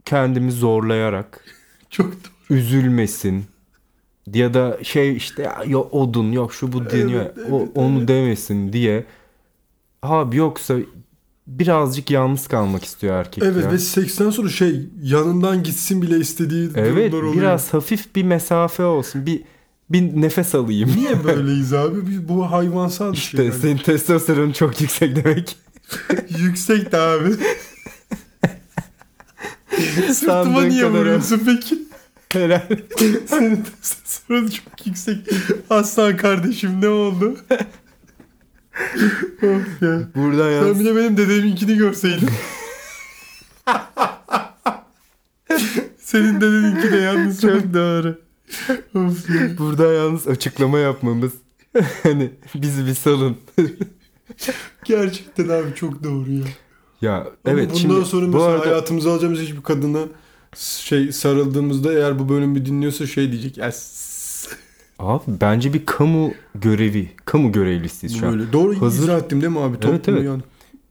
Kendimi 0.05 0.51
zorlayarak 0.51 1.43
çok 1.89 2.11
üzülmesin, 2.49 3.45
ya 4.33 4.53
da 4.53 4.77
şey 4.83 5.15
işte 5.15 5.51
ya, 5.67 5.79
odun 5.79 6.31
yok 6.31 6.53
şu 6.53 6.73
bu 6.73 6.89
deniyor. 6.89 7.21
Evet, 7.25 7.37
o, 7.51 7.59
evet, 7.59 7.69
onu 7.75 7.97
evet. 7.97 8.07
demesin 8.07 8.73
diye. 8.73 9.05
Abi 10.03 10.37
yoksa 10.37 10.75
birazcık 11.47 12.11
yalnız 12.11 12.47
kalmak 12.47 12.83
istiyor 12.85 13.15
erkek 13.15 13.43
Evet 13.43 13.63
ya. 13.63 13.71
ve 13.71 13.77
seksten 13.79 14.29
sonra 14.29 14.49
şey 14.49 14.89
yanından 15.03 15.63
gitsin 15.63 16.01
bile 16.01 16.17
istediği 16.19 16.69
Evet 16.75 17.11
durumlar 17.11 17.27
oluyor. 17.29 17.41
biraz 17.43 17.73
hafif 17.73 18.15
bir 18.15 18.23
mesafe 18.23 18.83
olsun. 18.83 19.25
Bir 19.25 19.43
bir 19.89 20.21
nefes 20.21 20.55
alayım. 20.55 20.91
Niye 20.95 21.23
böyleyiz 21.23 21.73
abi? 21.73 22.07
Biz- 22.09 22.29
Bu 22.29 22.51
hayvansal 22.51 23.11
bir 23.11 23.17
İşte 23.17 23.37
şey. 23.37 23.45
yani. 23.45 23.55
senin 23.55 23.77
testosteronun 23.77 24.51
çok 24.51 24.81
yüksek 24.81 25.15
demek. 25.15 25.57
Yüksek 26.39 26.91
de 26.91 26.97
abi. 26.97 27.29
Sırtıma 30.13 30.61
niye 30.61 30.85
vuruyorsun 30.85 31.41
peki? 31.45 31.79
Helal. 32.29 32.61
Senin 33.25 33.63
testosteronun 33.63 34.47
çok 34.47 34.87
yüksek. 34.87 35.17
Aslan 35.69 36.17
kardeşim 36.17 36.81
ne 36.81 36.87
oldu? 36.87 37.37
of 39.43 39.81
ya. 39.81 39.99
Buradan 40.15 40.49
Sen 40.49 40.51
yalnız 40.51 40.79
bir 40.79 40.85
de 40.85 40.95
benim 40.95 41.17
dedeminkini 41.17 41.77
görseydin. 41.77 42.29
Senin 45.97 46.41
dedeninki 46.41 46.91
de 46.91 46.97
yalnız 46.97 47.41
çok 47.41 47.73
doğru. 47.73 48.19
of 48.95 49.29
ya. 49.29 49.57
Buradan 49.57 49.93
yalnız 49.93 50.27
açıklama 50.27 50.79
yapmamız. 50.79 51.31
hani 52.03 52.31
bizi 52.55 52.85
bir 52.85 52.93
salın. 52.93 53.37
Gerçekten 54.85 55.49
abi 55.49 55.75
çok 55.75 56.03
doğru 56.03 56.31
ya. 56.31 56.45
Ya 57.05 57.27
evet 57.45 57.65
bundan 57.69 57.75
şimdi 57.79 58.05
sonra 58.05 58.25
bu 58.25 58.31
mesela 58.31 58.47
arada 58.49 58.65
hayatımıza 58.65 59.11
alacağımız 59.11 59.39
hiçbir 59.39 59.61
kadına 59.61 59.99
şey 60.57 61.11
sarıldığımızda 61.11 61.93
eğer 61.93 62.19
bu 62.19 62.29
bölümü 62.29 62.65
dinliyorsa 62.65 63.07
şey 63.07 63.31
diyecek. 63.31 63.57
Ya 63.57 63.71
s- 63.71 64.49
abi 64.99 65.23
bence 65.41 65.73
bir 65.73 65.85
kamu 65.85 66.33
görevi, 66.55 67.09
kamu 67.25 67.51
görevlisiyiz 67.51 68.19
şu 68.19 68.27
an. 68.27 68.33
böyle. 68.33 68.53
Doğru 68.53 68.81
Hazır- 68.81 69.03
izah 69.03 69.17
ettim 69.19 69.41
değil 69.41 69.53
mi 69.53 69.59
abi? 69.59 69.79
Toplumu 69.79 70.17
evet. 70.17 70.27
yani. 70.27 70.41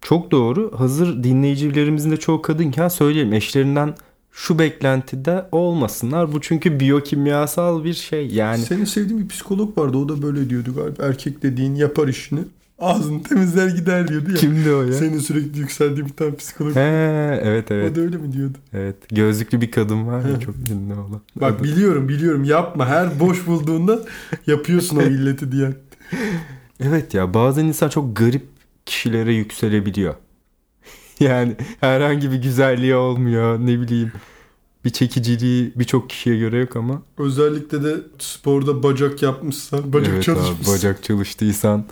Çok 0.01 0.31
doğru. 0.31 0.73
Hazır 0.79 1.23
dinleyicilerimizin 1.25 2.11
de 2.11 2.17
çoğu 2.17 2.43
kadınken 2.43 2.89
söyleyelim. 2.89 3.33
Eşlerinden 3.33 3.95
şu 4.33 4.59
beklentide 4.59 5.47
olmasınlar. 5.53 6.33
Bu 6.33 6.41
çünkü 6.41 6.81
biyokimyasal 6.81 7.85
bir 7.85 7.95
şey. 7.95 8.27
Yani 8.27 8.59
Senin 8.63 8.85
sevdiğin 8.85 9.23
bir 9.23 9.29
psikolog 9.29 9.79
vardı. 9.79 9.97
O 9.97 10.09
da 10.09 10.23
böyle 10.23 10.51
diyordu 10.51 10.75
galiba. 10.77 11.05
Erkek 11.05 11.43
dediğin 11.43 11.75
yapar 11.75 12.09
işini. 12.09 12.41
Ağzını 12.79 13.23
temizler 13.23 13.69
gider 13.69 14.09
diyordu 14.09 14.31
ya. 14.31 14.37
kimdi 14.37 14.71
o 14.73 14.83
ya? 14.83 14.93
Senin 14.93 15.19
sürekli 15.19 15.59
yükseldiğin 15.61 16.09
bir 16.09 16.13
tane 16.13 16.35
psikolog. 16.37 16.77
He, 16.77 16.81
evet 17.43 17.71
O 17.71 17.75
evet. 17.75 17.97
da 17.97 18.01
öyle 18.01 18.17
mi 18.17 18.33
diyordu? 18.33 18.59
Evet. 18.73 18.97
Gözlüklü 19.11 19.61
bir 19.61 19.71
kadın 19.71 20.07
var 20.07 20.25
ya 20.29 20.41
çok 20.41 20.55
ünlü 20.71 20.93
olan. 20.95 21.21
Bak 21.37 21.53
Adı- 21.55 21.65
biliyorum 21.65 22.09
biliyorum 22.09 22.45
yapma. 22.45 22.87
Her 22.87 23.21
boş 23.21 23.47
bulduğunda 23.47 23.99
yapıyorsun 24.47 24.97
o 24.97 25.03
illeti 25.07 25.53
diyen. 25.53 25.75
Evet 26.81 27.15
ya 27.15 27.35
bazen 27.35 27.65
insan 27.65 27.89
çok 27.89 28.17
garip 28.17 28.45
kişilere 28.87 29.33
yükselebiliyor. 29.35 30.15
Yani 31.21 31.57
herhangi 31.81 32.33
bir 32.33 32.37
güzelliği 32.43 32.95
olmuyor 32.95 33.59
ne 33.61 33.81
bileyim. 33.81 34.13
Bir 34.85 34.91
çekiciliği 34.91 35.73
birçok 35.77 36.11
kişiye 36.11 36.39
göre 36.39 36.59
yok 36.59 36.77
ama. 36.77 37.03
Özellikle 37.19 37.85
de 37.85 37.95
sporda 38.19 38.83
bacak 38.83 39.23
yapmışsan, 39.23 39.93
bacak 39.93 40.09
evet 40.09 40.17
abi, 40.19 40.25
çalışmışsan. 40.25 40.75
bacak 40.75 41.03
çalıştıysan 41.03 41.85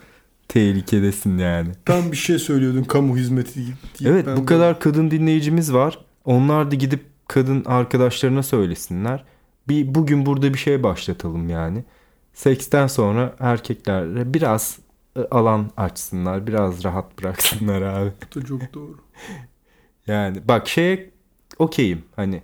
tehlikedesin 0.53 1.39
yani. 1.39 1.69
Tam 1.85 2.13
bir 2.13 2.17
şey 2.17 2.39
söylüyordun 2.39 2.83
kamu 2.83 3.17
hizmeti 3.17 3.55
diye. 3.55 4.11
Evet 4.11 4.27
bu 4.37 4.41
de- 4.41 4.45
kadar 4.45 4.81
kadın 4.81 5.11
dinleyicimiz 5.11 5.73
var. 5.75 5.99
Onlar 6.25 6.71
da 6.71 6.75
gidip 6.75 7.05
kadın 7.29 7.65
arkadaşlarına 7.65 8.43
söylesinler. 8.43 9.25
Bir 9.69 9.95
bugün 9.95 10.27
burada 10.27 10.55
bir 10.55 10.59
şey 10.59 10.83
başlatalım 10.83 11.49
yani. 11.49 11.85
Seksten 12.35 12.87
sonra 12.87 13.37
erkeklerle 13.41 14.35
biraz 14.35 14.79
e, 15.17 15.21
alan 15.21 15.71
açsınlar. 15.77 16.47
Biraz 16.47 16.85
rahat 16.85 17.19
bıraksınlar 17.19 17.83
abi. 17.83 18.11
Bu 18.37 18.41
da 18.41 18.47
çok 18.47 18.75
doğru. 18.75 18.97
Yani 20.07 20.49
bak 20.49 20.69
şeye 20.69 21.11
okeyim 21.59 22.03
hani 22.17 22.43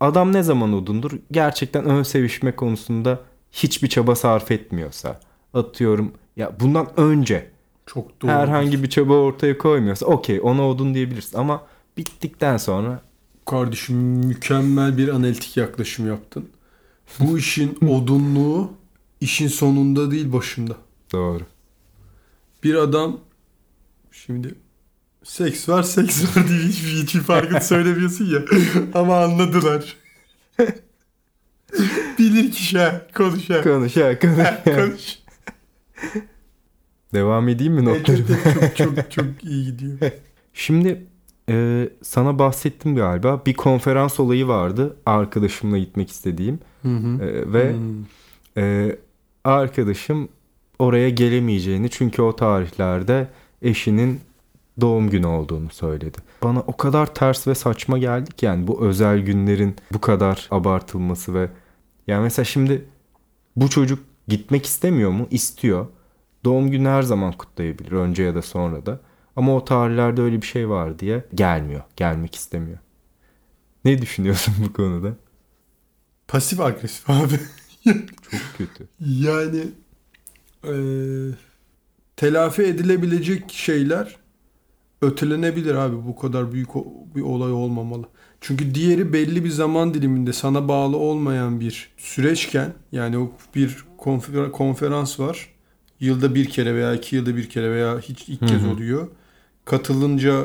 adam 0.00 0.32
ne 0.32 0.42
zaman 0.42 0.72
odundur 0.72 1.12
gerçekten 1.30 1.84
ön 1.84 2.02
sevişme 2.02 2.56
konusunda 2.56 3.20
hiçbir 3.52 3.88
çaba 3.88 4.14
sarf 4.14 4.50
etmiyorsa 4.50 5.20
atıyorum 5.54 6.12
ya 6.36 6.52
bundan 6.60 6.88
önce 7.00 7.50
Çok 7.86 8.22
doğru. 8.22 8.30
herhangi 8.30 8.82
bir 8.82 8.90
çaba 8.90 9.14
ortaya 9.14 9.58
koymuyorsa 9.58 10.06
okey 10.06 10.40
ona 10.42 10.68
odun 10.68 10.94
diyebilirsin 10.94 11.38
ama 11.38 11.66
bittikten 11.96 12.56
sonra 12.56 13.02
Kardeşim 13.46 13.96
mükemmel 13.96 14.98
bir 14.98 15.08
analitik 15.08 15.56
yaklaşım 15.56 16.06
yaptın. 16.08 16.48
Bu 17.20 17.38
işin 17.42 17.78
odunluğu 17.88 18.72
işin 19.20 19.48
sonunda 19.48 20.10
değil 20.10 20.32
başında. 20.32 20.76
doğru. 21.12 21.42
Bir 22.64 22.74
adam 22.74 23.20
şimdi 24.12 24.54
seks 25.24 25.68
var 25.68 25.82
seks 25.82 26.36
var 26.36 26.48
diye 26.48 26.58
hiçbir, 26.58 26.88
hiçbir 27.02 27.20
farkını 27.20 27.60
söylemiyorsun 27.60 28.24
ya. 28.26 28.40
Ama 28.94 29.20
anladılar. 29.24 29.96
Bilir 32.18 32.50
kişi 32.52 32.78
ha. 32.78 33.02
Konuş 33.16 33.50
ha. 33.50 33.62
Konuş. 33.62 33.96
Ha. 33.96 34.62
Konuş. 34.64 35.18
Devam 37.14 37.48
edeyim 37.48 37.72
mi 37.72 37.84
notları? 37.84 38.22
Evet, 38.28 38.76
çok 38.76 38.96
çok 38.96 39.10
çok 39.10 39.44
iyi 39.44 39.64
gidiyor. 39.64 40.12
Şimdi 40.54 41.06
e, 41.48 41.88
sana 42.02 42.38
bahsettim 42.38 42.96
galiba 42.96 43.42
bir 43.46 43.54
konferans 43.54 44.20
olayı 44.20 44.48
vardı 44.48 44.96
arkadaşımla 45.06 45.78
gitmek 45.78 46.10
istediğim 46.10 46.58
Hı 46.82 46.88
hı. 46.88 47.24
E, 47.24 47.52
ve 47.52 47.72
Hmm. 47.72 48.04
Ee, 48.56 48.96
arkadaşım 49.44 50.28
oraya 50.78 51.10
gelemeyeceğini 51.10 51.90
çünkü 51.90 52.22
o 52.22 52.36
tarihlerde 52.36 53.28
eşinin 53.62 54.20
doğum 54.80 55.10
günü 55.10 55.26
olduğunu 55.26 55.70
söyledi. 55.70 56.18
Bana 56.42 56.60
o 56.60 56.76
kadar 56.76 57.14
ters 57.14 57.46
ve 57.46 57.54
saçma 57.54 57.98
geldi 57.98 58.32
ki 58.32 58.46
yani 58.46 58.66
bu 58.66 58.80
özel 58.84 59.18
günlerin 59.18 59.76
bu 59.92 60.00
kadar 60.00 60.48
abartılması 60.50 61.34
ve 61.34 61.48
yani 62.06 62.22
mesela 62.22 62.44
şimdi 62.44 62.84
bu 63.56 63.70
çocuk 63.70 63.98
gitmek 64.30 64.66
istemiyor 64.66 65.10
mu? 65.10 65.28
İstiyor. 65.30 65.86
Doğum 66.44 66.70
günü 66.70 66.88
her 66.88 67.02
zaman 67.02 67.32
kutlayabilir 67.32 67.92
önce 67.92 68.22
ya 68.22 68.34
da 68.34 68.42
sonra 68.42 68.86
da. 68.86 69.00
Ama 69.36 69.56
o 69.56 69.64
tarihlerde 69.64 70.22
öyle 70.22 70.42
bir 70.42 70.46
şey 70.46 70.68
var 70.68 70.98
diye 70.98 71.24
gelmiyor. 71.34 71.82
Gelmek 71.96 72.34
istemiyor. 72.34 72.78
Ne 73.84 74.02
düşünüyorsun 74.02 74.54
bu 74.64 74.72
konuda? 74.72 75.16
Pasif 76.28 76.60
agresif 76.60 77.10
abi. 77.10 77.40
Çok 78.30 78.40
kötü. 78.58 78.88
Yani 79.00 79.62
eee, 80.64 81.34
telafi 82.16 82.62
edilebilecek 82.62 83.52
şeyler 83.52 84.16
ötelenebilir 85.02 85.74
abi. 85.74 85.96
Bu 86.06 86.16
kadar 86.16 86.52
büyük 86.52 86.70
bir 87.16 87.22
olay 87.22 87.52
olmamalı. 87.52 88.04
Çünkü 88.40 88.74
diğeri 88.74 89.12
belli 89.12 89.44
bir 89.44 89.50
zaman 89.50 89.94
diliminde 89.94 90.32
sana 90.32 90.68
bağlı 90.68 90.96
olmayan 90.96 91.60
bir 91.60 91.90
süreçken 91.96 92.74
yani 92.92 93.18
o 93.18 93.32
bir 93.54 93.84
konfer- 94.00 94.50
konferans 94.52 95.20
var. 95.20 95.48
Yılda 96.00 96.34
bir 96.34 96.44
kere 96.44 96.74
veya 96.74 96.94
iki 96.94 97.16
yılda 97.16 97.36
bir 97.36 97.48
kere 97.48 97.70
veya 97.70 97.98
hiç 97.98 98.28
ilk 98.28 98.48
kez 98.48 98.66
oluyor. 98.66 99.08
Katılınca 99.64 100.44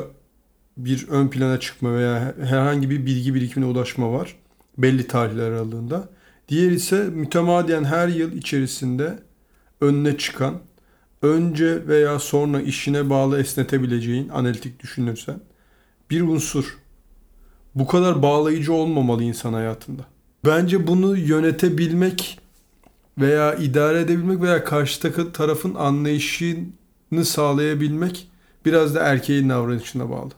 bir 0.76 1.08
ön 1.08 1.28
plana 1.28 1.60
çıkma 1.60 1.94
veya 1.94 2.34
herhangi 2.44 2.90
bir 2.90 3.06
bilgi 3.06 3.34
birikimine 3.34 3.70
ulaşma 3.70 4.12
var. 4.12 4.36
Belli 4.78 5.06
tarihler 5.06 5.50
aralığında. 5.50 6.08
Diğer 6.48 6.70
ise 6.70 7.04
mütemadiyen 7.04 7.84
her 7.84 8.08
yıl 8.08 8.32
içerisinde 8.32 9.18
önüne 9.80 10.18
çıkan, 10.18 10.54
önce 11.22 11.88
veya 11.88 12.18
sonra 12.18 12.60
işine 12.60 13.10
bağlı 13.10 13.40
esnetebileceğin, 13.40 14.28
analitik 14.28 14.82
düşünürsen 14.82 15.40
bir 16.10 16.20
unsur. 16.20 16.78
Bu 17.74 17.86
kadar 17.86 18.22
bağlayıcı 18.22 18.72
olmamalı 18.72 19.22
insan 19.22 19.52
hayatında. 19.52 20.02
Bence 20.44 20.86
bunu 20.86 21.16
yönetebilmek 21.16 22.38
veya 23.18 23.54
idare 23.54 24.00
edebilmek 24.00 24.40
veya 24.40 24.64
karşı 24.64 25.12
tarafın 25.32 25.74
anlayışını 25.74 27.24
sağlayabilmek 27.24 28.28
biraz 28.64 28.94
da 28.94 29.00
erkeğin 29.00 29.48
davranışına 29.48 30.10
bağlı. 30.10 30.30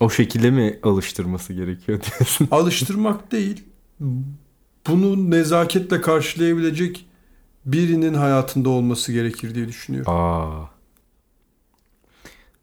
O 0.00 0.10
şekilde 0.10 0.50
mi 0.50 0.78
alıştırması 0.82 1.52
gerekiyor 1.52 2.00
diyorsun? 2.00 2.48
alıştırmak 2.50 3.32
değil. 3.32 3.64
Bunu 4.86 5.30
nezaketle 5.30 6.00
karşılayabilecek 6.00 7.06
birinin 7.66 8.14
hayatında 8.14 8.68
olması 8.68 9.12
gerekir 9.12 9.54
diye 9.54 9.68
düşünüyorum. 9.68 10.12
Aa. 10.12 10.70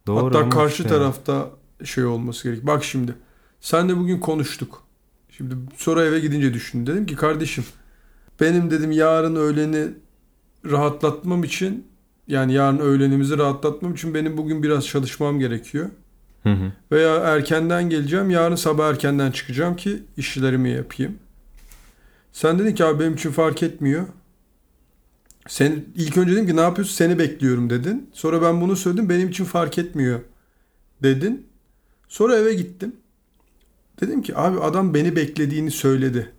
Doğru 0.08 0.26
Hatta 0.26 0.50
karşı 0.50 0.84
işte- 0.84 0.90
tarafta 0.96 1.50
şey 1.84 2.06
olması 2.06 2.50
gerek. 2.50 2.68
Bak 2.68 2.84
şimdi. 2.84 3.16
Sen 3.62 3.90
de 3.90 3.98
bugün 3.98 4.20
konuştuk. 4.20 4.84
Şimdi 5.30 5.56
sonra 5.78 6.06
eve 6.06 6.20
gidince 6.20 6.54
düşün. 6.54 6.88
Dedim 6.88 7.06
ki 7.06 7.16
kardeşim 7.16 7.64
benim 8.42 8.72
dedim 8.72 8.92
yarın 8.92 9.36
öğleni 9.36 9.88
rahatlatmam 10.66 11.44
için 11.44 11.88
yani 12.28 12.54
yarın 12.54 12.78
öğlenimizi 12.80 13.38
rahatlatmam 13.38 13.94
için 13.94 14.14
benim 14.14 14.38
bugün 14.38 14.64
biraz 14.64 14.88
çalışmam 14.88 15.40
gerekiyor. 15.40 15.90
Hı 16.44 16.50
hı. 16.50 16.72
Veya 16.92 17.16
erkenden 17.16 17.90
geleceğim. 17.90 18.30
Yarın 18.30 18.56
sabah 18.56 18.90
erkenden 18.90 19.32
çıkacağım 19.32 19.76
ki 19.76 20.04
işlerimi 20.18 20.70
yapayım. 20.70 21.18
Sen 22.32 22.60
dedin 22.60 22.76
ki 22.76 22.86
abi 22.86 23.00
benim 23.00 23.14
için 23.14 23.32
fark 23.32 23.64
etmiyor. 23.64 24.08
Sen 25.48 25.86
ilk 25.96 26.18
önce 26.18 26.32
dedim 26.32 26.48
ki 26.48 26.56
ne 26.56 26.62
yapıyorsun? 26.62 26.96
Seni 26.96 27.20
bekliyorum 27.20 27.70
dedin. 27.70 28.10
Sonra 28.14 28.42
ben 28.42 28.62
bunu 28.62 28.76
söyledim. 28.76 29.10
Benim 29.10 29.30
için 29.30 29.46
fark 29.46 29.78
etmiyor 29.78 30.20
dedin. 31.04 31.48
Sonra 32.08 32.36
eve 32.36 32.54
gittim. 32.54 32.96
Dedim 34.02 34.22
ki 34.22 34.38
abi 34.38 34.60
adam 34.60 34.94
beni 34.94 35.16
beklediğini 35.16 35.72
söyledi 35.72 36.32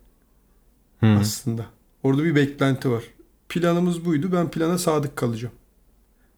Hı. 1.01 1.07
aslında. 1.07 1.67
Orada 2.03 2.25
bir 2.25 2.35
beklenti 2.35 2.91
var. 2.91 3.05
Planımız 3.49 4.05
buydu. 4.05 4.33
Ben 4.33 4.51
plana 4.51 4.79
sadık 4.79 5.17
kalacağım. 5.17 5.55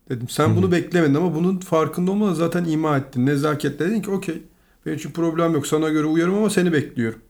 Dedim 0.09 0.29
sen 0.29 0.57
bunu 0.57 0.73
beklemedin 0.73 1.15
ama 1.15 1.35
bunun 1.35 1.59
farkında 1.59 2.11
olmadan 2.11 2.35
zaten 2.35 2.65
ima 2.65 2.97
ettin. 2.97 3.27
Nezaketle 3.27 3.91
dedin 3.91 4.03
ki 4.03 4.11
okey. 4.11 4.43
Benim 4.87 4.97
için 4.97 5.11
problem 5.11 5.53
yok. 5.53 5.67
Sana 5.67 5.89
göre 5.89 6.07
uyarım 6.07 6.35
ama 6.35 6.51
seni 6.51 6.73
bekliyorum. 6.73 7.21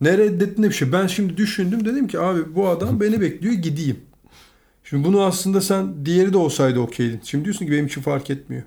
Ne 0.00 0.18
reddettin 0.18 0.62
ne 0.62 0.68
bir 0.68 0.74
şey. 0.74 0.92
Ben 0.92 1.06
şimdi 1.06 1.36
düşündüm. 1.36 1.84
Dedim 1.84 2.08
ki 2.08 2.20
abi 2.20 2.54
bu 2.54 2.68
adam 2.68 3.00
beni 3.00 3.20
bekliyor 3.20 3.54
gideyim. 3.54 4.00
Şimdi 4.84 5.04
bunu 5.04 5.22
aslında 5.22 5.60
sen 5.60 6.06
diğeri 6.06 6.32
de 6.32 6.38
olsaydı 6.38 6.80
okeydin. 6.80 7.20
Şimdi 7.24 7.44
diyorsun 7.44 7.66
ki 7.66 7.72
benim 7.72 7.86
için 7.86 8.00
fark 8.02 8.30
etmiyor. 8.30 8.62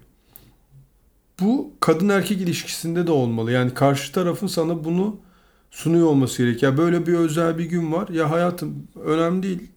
Bu 1.41 1.71
kadın 1.79 2.09
erkek 2.09 2.41
ilişkisinde 2.41 3.07
de 3.07 3.11
olmalı. 3.11 3.51
Yani 3.51 3.73
karşı 3.73 4.11
tarafın 4.11 4.47
sana 4.47 4.83
bunu 4.83 5.17
sunuyor 5.71 6.07
olması 6.07 6.43
gerek. 6.43 6.63
Ya 6.63 6.77
böyle 6.77 7.07
bir 7.07 7.13
özel 7.13 7.57
bir 7.57 7.65
gün 7.65 7.91
var. 7.91 8.09
Ya 8.09 8.31
hayatım 8.31 8.87
önemli 9.05 9.43
değil. 9.43 9.71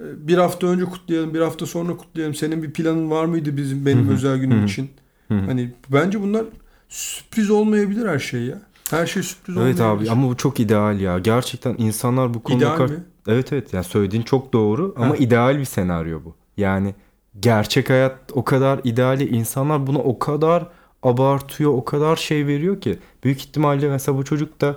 Ee, 0.00 0.28
Bir 0.28 0.38
hafta 0.38 0.66
önce 0.66 0.84
kutlayalım, 0.84 1.34
bir 1.34 1.40
hafta 1.40 1.66
sonra 1.66 1.96
kutlayalım. 1.96 2.34
Senin 2.34 2.62
bir 2.62 2.72
planın 2.72 3.10
var 3.10 3.24
mıydı 3.24 3.56
bizim 3.56 3.86
benim 3.86 4.06
Hı 4.06 4.10
hı, 4.10 4.14
özel 4.14 4.38
günüm 4.38 4.58
hı 4.58 4.62
hı. 4.62 4.64
için? 4.64 4.90
Hı 5.28 5.34
hı. 5.34 5.40
Hani 5.46 5.70
bence 5.92 6.22
bunlar 6.22 6.44
sürpriz 6.88 7.50
olmayabilir 7.50 8.06
her 8.08 8.18
şey 8.18 8.42
ya. 8.42 8.62
Her 8.90 9.06
şey 9.06 9.22
sürpriz 9.22 9.56
Evet 9.56 9.80
olmayabilir. 9.80 10.08
abi 10.08 10.10
ama 10.10 10.28
bu 10.28 10.36
çok 10.36 10.60
ideal 10.60 11.00
ya. 11.00 11.18
Gerçekten 11.18 11.74
insanlar 11.78 12.34
bu 12.34 12.42
konuda 12.42 12.58
İdeal 12.58 12.76
kar- 12.76 12.88
mi? 12.90 13.04
Evet 13.28 13.52
evet 13.52 13.72
yani 13.74 13.84
söylediğin 13.84 14.22
çok 14.22 14.52
doğru 14.52 14.94
ama 14.98 15.14
Ha. 15.14 15.16
ideal 15.16 15.58
bir 15.58 15.64
senaryo 15.64 16.24
bu. 16.24 16.34
Yani 16.56 16.94
gerçek 17.40 17.90
hayat 17.90 18.18
o 18.32 18.44
kadar 18.44 18.80
ideali 18.84 19.28
insanlar 19.28 19.86
bunu 19.86 19.98
o 19.98 20.18
kadar 20.18 20.66
abartıyor, 21.02 21.70
o 21.72 21.84
kadar 21.84 22.16
şey 22.16 22.46
veriyor 22.46 22.80
ki 22.80 22.98
büyük 23.24 23.38
ihtimalle 23.40 23.88
mesela 23.88 24.18
bu 24.18 24.24
çocuk 24.24 24.60
da 24.60 24.76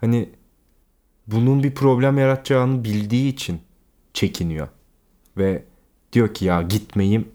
hani 0.00 0.28
bunun 1.26 1.62
bir 1.62 1.74
problem 1.74 2.18
yaratacağını 2.18 2.84
bildiği 2.84 3.32
için 3.32 3.60
çekiniyor. 4.14 4.68
Ve 5.36 5.64
diyor 6.12 6.34
ki 6.34 6.44
ya 6.44 6.62
gitmeyeyim, 6.62 7.28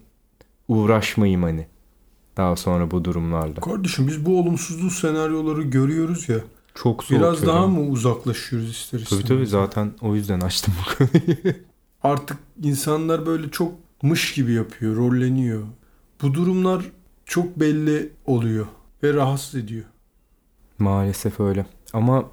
uğraşmayayım 0.68 1.42
hani. 1.42 1.66
Daha 2.36 2.56
sonra 2.56 2.90
bu 2.90 3.04
durumlarla. 3.04 3.54
Kardeşim 3.54 4.08
biz 4.08 4.26
bu 4.26 4.40
olumsuzluğu 4.40 4.90
senaryoları 4.90 5.62
görüyoruz 5.62 6.28
ya. 6.28 6.38
Çok 6.74 7.04
soğuk. 7.04 7.20
Biraz 7.20 7.46
daha 7.46 7.66
mı 7.66 7.80
uzaklaşıyoruz 7.80 8.70
ister 8.70 8.98
Tabii 8.98 9.02
istemez? 9.02 9.28
tabii 9.28 9.46
zaten 9.46 9.92
o 10.00 10.14
yüzden 10.14 10.40
açtım 10.40 10.74
bu 10.80 10.96
konuyu. 10.96 11.54
Artık 12.02 12.38
insanlar 12.62 13.26
böyle 13.26 13.50
çok 13.50 13.72
mış 14.02 14.34
gibi 14.34 14.52
yapıyor, 14.52 14.96
rolleniyor. 14.96 15.62
Bu 16.22 16.34
durumlar 16.34 16.84
çok 17.24 17.60
belli 17.60 18.12
oluyor 18.26 18.66
ve 19.02 19.14
rahatsız 19.14 19.54
ediyor. 19.54 19.84
Maalesef 20.78 21.40
öyle. 21.40 21.66
Ama 21.92 22.24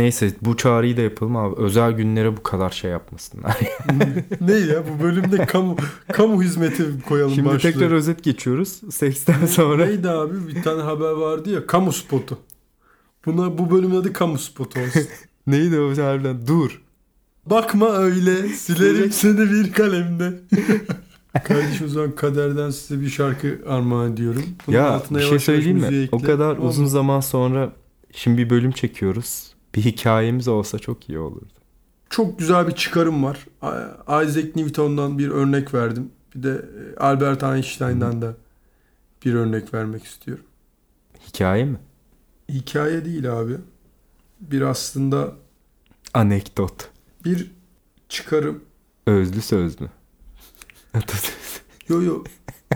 neyse 0.00 0.32
bu 0.42 0.56
çağrıyı 0.56 0.96
da 0.96 1.00
yapalım 1.00 1.36
abi. 1.36 1.62
Özel 1.62 1.92
günlere 1.92 2.36
bu 2.36 2.42
kadar 2.42 2.70
şey 2.70 2.90
yapmasınlar. 2.90 3.56
ne 4.40 4.52
ya 4.52 4.84
bu 4.88 5.02
bölümde 5.02 5.46
kamu 5.46 5.76
kamu 6.12 6.42
hizmeti 6.42 6.84
koyalım 7.08 7.34
Şimdi 7.34 7.48
başlığı. 7.48 7.72
tekrar 7.72 7.90
özet 7.90 8.24
geçiyoruz. 8.24 8.80
Seksten 8.90 9.46
sonra. 9.46 9.86
Neydi 9.86 10.10
abi 10.10 10.48
bir 10.48 10.62
tane 10.62 10.82
haber 10.82 11.10
vardı 11.10 11.50
ya 11.50 11.66
kamu 11.66 11.92
spotu. 11.92 12.38
Buna 13.26 13.58
bu 13.58 13.70
bölümün 13.70 13.96
adı 13.96 14.12
kamu 14.12 14.38
spotu 14.38 14.80
olsun. 14.80 15.02
Neydi 15.46 15.80
o 15.80 15.90
harbiden? 16.02 16.46
Dur. 16.46 16.82
Bakma 17.46 17.96
öyle 17.96 18.48
silerim 18.48 19.12
seni 19.12 19.50
bir 19.50 19.72
kalemde. 19.72 20.32
Kardeşim 21.44 21.86
o 21.86 21.88
zaman 21.88 22.14
kaderden 22.14 22.70
size 22.70 23.00
bir 23.00 23.08
şarkı 23.08 23.58
armağan 23.68 24.12
ediyorum. 24.12 24.42
Bunun 24.66 24.76
ya 24.76 25.02
bir 25.10 25.20
şey 25.20 25.38
söyleyeyim 25.38 25.78
mi? 25.78 25.86
ekle. 25.86 26.08
O 26.12 26.18
kadar 26.18 26.54
Tamam 26.54 26.68
uzun 26.68 26.86
zaman 26.86 27.20
sonra 27.20 27.72
şimdi 28.12 28.38
bir 28.38 28.50
bölüm 28.50 28.70
çekiyoruz. 28.70 29.54
Bir 29.74 29.84
hikayemiz 29.84 30.48
olsa 30.48 30.78
çok 30.78 31.08
iyi 31.08 31.18
olurdu. 31.18 31.52
Çok 32.10 32.38
güzel 32.38 32.68
bir 32.68 32.72
çıkarım 32.72 33.24
var. 33.24 33.46
Isaac 34.24 34.56
Newton'dan 34.56 35.18
bir 35.18 35.28
örnek 35.28 35.74
verdim. 35.74 36.10
Bir 36.34 36.42
de 36.42 36.50
e, 36.50 36.96
Albert 37.00 37.42
Einstein'dan 37.42 38.22
da 38.22 38.34
bir 39.24 39.34
örnek 39.34 39.74
vermek 39.74 40.04
istiyorum. 40.04 40.44
Hikaye 41.28 41.64
mi? 41.64 41.78
Hikaye 42.48 43.04
değil 43.04 43.32
abi. 43.40 43.56
Bir 44.40 44.60
aslında 44.62 45.32
Anekdot. 46.14 46.88
bir 47.24 47.50
çıkarım. 48.08 48.64
Özlü 49.06 49.42
söz 49.42 49.80
mü? 49.80 49.90
Yo 51.88 52.02
yo. 52.02 52.24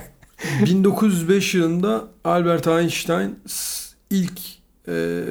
1905 0.67 1.55
yılında 1.55 2.09
Albert 2.25 2.67
Einstein 2.67 3.39
ilk 4.11 4.41
e, 4.89 5.25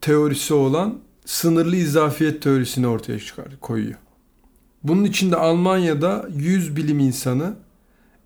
teorisi 0.00 0.54
olan 0.54 0.98
sınırlı 1.24 1.76
izafiyet 1.76 2.42
teorisini 2.42 2.86
ortaya 2.86 3.18
çıkar 3.18 3.60
koyuyor. 3.60 3.98
Bunun 4.82 5.04
içinde 5.04 5.36
Almanya'da 5.36 6.28
100 6.34 6.76
bilim 6.76 6.98
insanı 6.98 7.54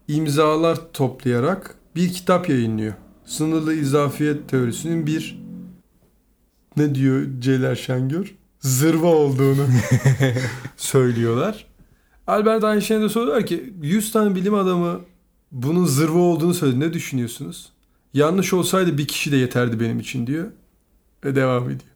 imzalar 0.09 0.93
toplayarak 0.93 1.75
bir 1.97 2.13
kitap 2.13 2.49
yayınlıyor. 2.49 2.95
Sınırlı 3.25 3.75
izafiyet 3.75 4.49
teorisinin 4.49 5.07
bir 5.07 5.45
ne 6.77 6.95
diyor 6.95 7.27
Ceyler 7.39 7.75
Şengör? 7.75 8.35
Zırva 8.61 9.07
olduğunu 9.07 9.67
söylüyorlar. 10.77 11.67
Albert 12.27 12.65
Einstein'e 12.65 13.03
de 13.03 13.09
soruyorlar 13.09 13.47
ki 13.47 13.75
100 13.83 14.13
tane 14.13 14.35
bilim 14.35 14.55
adamı 14.55 15.01
bunun 15.53 15.85
zırva 15.85 16.19
olduğunu 16.19 16.55
söyledi. 16.55 16.81
Ne 16.81 16.93
düşünüyorsunuz? 16.93 17.73
Yanlış 18.15 18.53
olsaydı 18.53 18.99
bir 18.99 19.09
kişi 19.09 19.33
de 19.33 19.37
yeterdi 19.37 19.81
benim 19.81 20.01
için 20.01 20.27
diyor. 20.27 20.47
Ve 21.25 21.35
devam 21.35 21.65
ediyor. 21.65 21.91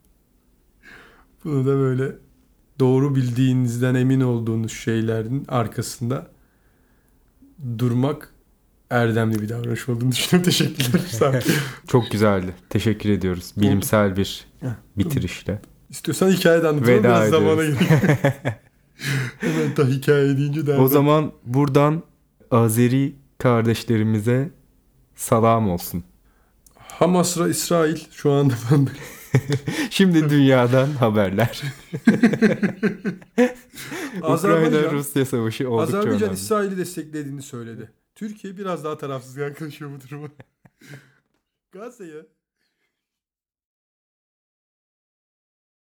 Bunu 1.43 1.65
da 1.65 1.77
böyle 1.77 2.15
doğru 2.79 3.15
bildiğinizden 3.15 3.95
emin 3.95 4.21
olduğunuz 4.21 4.71
şeylerin 4.71 5.45
arkasında 5.47 6.27
durmak 7.77 8.33
erdemli 8.89 9.41
bir 9.41 9.49
davranış 9.49 9.89
olduğunu 9.89 10.11
düşünüyorum. 10.11 10.51
Teşekkürler. 10.51 11.45
Çok 11.87 12.11
güzeldi. 12.11 12.55
Teşekkür 12.69 13.09
ediyoruz. 13.09 13.53
Bilimsel 13.57 14.17
bir 14.17 14.47
bitirişle. 14.97 15.61
İstiyorsan 15.89 16.31
hikayeden 16.31 16.67
anlatalım. 16.67 16.97
Veda 16.97 17.07
Biraz 17.07 17.29
zamana. 17.29 17.61
Hemen 19.39 19.75
ta 19.75 19.87
hikaye 19.87 20.37
deyince 20.37 20.67
derdim. 20.67 20.83
O 20.83 20.87
zaman 20.87 21.31
buradan 21.45 22.03
Azeri 22.51 23.15
kardeşlerimize 23.37 24.51
salam 25.19 25.69
olsun. 25.69 26.03
Hamas'la 26.77 27.49
İsrail 27.49 28.05
şu 28.11 28.31
anda 28.31 28.53
ben 28.71 28.87
Şimdi 29.89 30.29
dünyadan 30.29 30.91
haberler. 30.91 31.61
Azerbaycan, 34.21 34.67
Ukrayna-Rusya 34.67 35.25
savaşı 35.25 35.69
oldukça 35.69 35.97
Azerbaycan 35.97 36.23
önemli. 36.23 36.39
İsrail'i 36.39 36.77
desteklediğini 36.77 37.41
söyledi. 37.41 37.91
Türkiye 38.15 38.57
biraz 38.57 38.83
daha 38.83 38.97
tarafsız 38.97 39.37
yaklaşıyor 39.37 39.91
bu 39.91 40.09
duruma. 40.09 40.27
Gazze 41.71 42.05
ya. 42.05 42.25